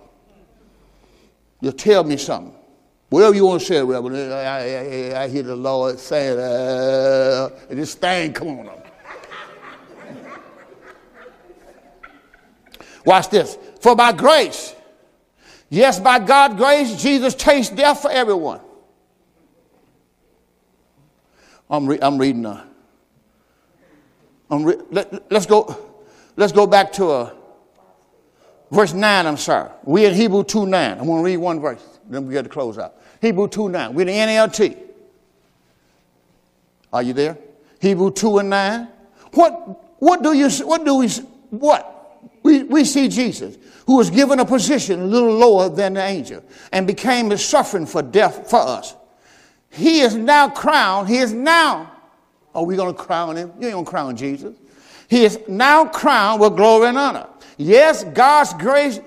[1.62, 2.54] You tell me something.
[3.10, 7.96] Whatever you want to say, Reverend, I, I, I hear the Lord saying, uh, this
[7.96, 8.76] thing come on them.
[13.06, 13.58] Watch this.
[13.82, 14.74] For by grace,
[15.70, 18.62] yes, by God's grace, Jesus chased death for everyone.
[21.70, 22.46] I'm, re- I'm reading.
[22.46, 22.66] Uh,
[24.50, 25.94] I'm re- let, us go.
[26.36, 27.34] Let's go back to uh,
[28.72, 29.26] verse nine.
[29.26, 29.72] I'm sorry.
[29.84, 31.00] We in Hebrew two nine.
[31.00, 31.84] I'm going to read one verse.
[32.08, 32.96] Then we get to close out.
[33.22, 33.94] Hebrew two nine.
[33.94, 34.78] We're in the NLT.
[36.94, 37.38] Are you there?
[37.80, 38.88] Hebrew two and nine.
[39.34, 41.10] What what do you what do we
[41.50, 41.96] what
[42.44, 43.58] we, we see Jesus,
[43.88, 47.88] who was given a position a little lower than the angel and became a suffering
[47.88, 48.96] for death for us.
[49.76, 51.10] He is now crowned.
[51.10, 51.92] He is now.
[52.54, 53.52] Are we going to crown him?
[53.60, 54.56] You ain't going to crown Jesus.
[55.10, 57.28] He is now crowned with glory and honor.
[57.58, 59.00] Yes, God's grace,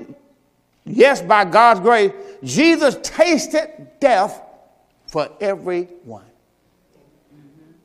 [0.84, 2.12] yes, by God's grace,
[2.44, 4.40] Jesus tasted death
[5.06, 6.24] for everyone.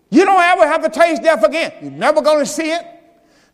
[0.10, 1.74] You don't ever have to taste death again.
[1.82, 2.86] You're never going to see it,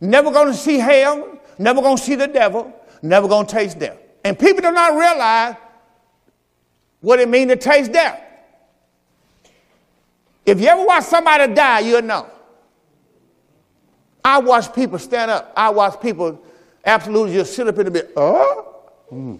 [0.00, 3.78] never going to see hell, never going to see the devil, never going to taste
[3.78, 3.96] death.
[4.24, 5.54] And people do not realize
[7.00, 8.20] what it means to taste death.
[10.50, 12.26] If you ever watch somebody die, you'll know.
[14.24, 15.52] I watch people stand up.
[15.56, 16.44] I watch people
[16.84, 18.08] absolutely just sit up in the bed.
[18.16, 18.82] Oh?
[19.12, 19.38] Mm.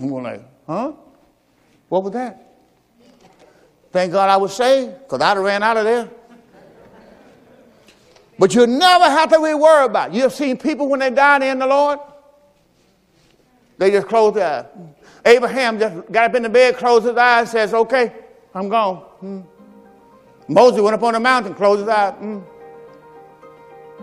[0.00, 0.92] I'm going like, huh?
[1.88, 2.56] What was that?
[3.92, 6.10] Thank God I was saved, because I'd have ran out of there.
[8.36, 10.16] But you never have to be worried about it.
[10.16, 12.00] You have seen people when they die in the Lord,
[13.78, 14.64] they just close their eyes.
[15.24, 18.12] Abraham just got up in the bed, closed his eyes, says, okay,
[18.54, 18.96] I'm gone.
[18.96, 19.40] Hmm.
[20.48, 22.14] Moses went up on the mountain, closed his eyes.
[22.14, 22.40] Hmm.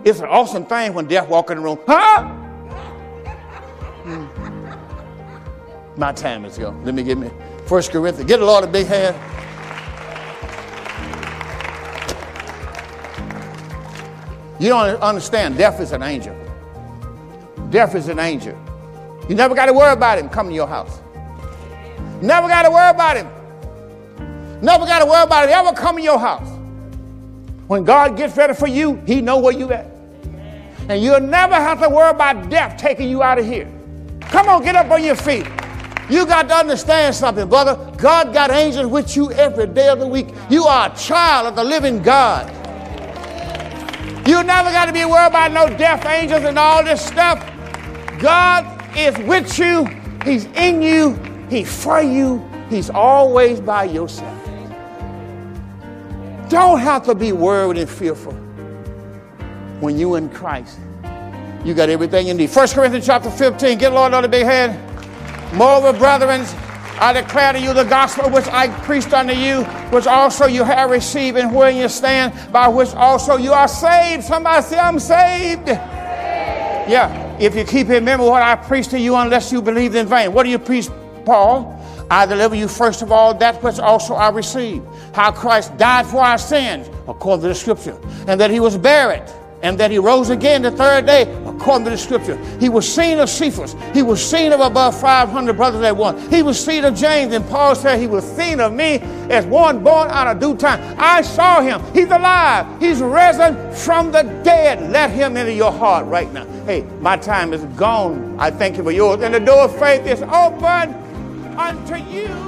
[0.04, 1.78] It's an awesome thing when death walk in the room.
[1.86, 2.28] Huh?
[4.04, 4.26] Hmm.
[6.00, 6.84] My time is gone.
[6.84, 7.30] Let me give me
[7.66, 8.28] First Corinthians.
[8.28, 9.16] Get a Lord a big hand.
[14.60, 15.58] You don't understand.
[15.58, 16.34] Death is an angel.
[17.70, 18.56] Death is an angel.
[19.28, 21.00] You never got to worry about him coming to your house.
[22.22, 23.28] Never got to worry about him.
[24.60, 26.48] Never got to worry about it ever coming your house.
[27.68, 29.86] When God gets ready for you, he know where you at.
[30.88, 33.70] And you'll never have to worry about death taking you out of here.
[34.20, 35.46] Come on, get up on your feet.
[36.10, 37.76] You got to understand something, brother.
[37.98, 40.28] God got angels with you every day of the week.
[40.48, 42.48] You are a child of the living God.
[44.26, 47.38] You never got to be worried about no death angels and all this stuff.
[48.18, 49.86] God is with you.
[50.24, 51.14] He's in you.
[51.50, 52.42] He's for you.
[52.70, 54.37] He's always by your side.
[56.48, 58.32] Don't have to be worried and fearful
[59.80, 60.78] when you in Christ.
[61.64, 62.50] You got everything you need.
[62.50, 63.78] 1 Corinthians chapter 15.
[63.78, 64.74] Get Lord on the big head.
[65.54, 66.46] Moreover, brethren,
[67.00, 70.90] I declare to you the gospel which I preached unto you, which also you have
[70.90, 74.24] received, and where you stand, by which also you are saved.
[74.24, 75.68] Somebody say, I'm saved.
[75.68, 80.06] Yeah, if you keep in memory what I preached to you, unless you believed in
[80.06, 80.32] vain.
[80.32, 80.88] What do you preach,
[81.24, 81.74] Paul?
[82.10, 84.86] I deliver you first of all that which also I received,
[85.18, 87.98] how Christ died for our sins, according to the scripture,
[88.28, 89.24] and that he was buried
[89.62, 92.36] and that he rose again the third day, according to the scripture.
[92.60, 93.74] He was seen of Cephas.
[93.92, 96.32] He was seen of above 500 brothers at once.
[96.32, 99.82] He was seen of James, and Paul said he was seen of me as one
[99.82, 100.80] born out of due time.
[100.96, 101.82] I saw him.
[101.92, 102.80] He's alive.
[102.80, 104.88] He's risen from the dead.
[104.92, 106.46] Let him into your heart right now.
[106.64, 108.38] Hey, my time is gone.
[108.38, 109.20] I thank you for yours.
[109.22, 110.94] And the door of faith is open
[111.58, 112.47] unto you.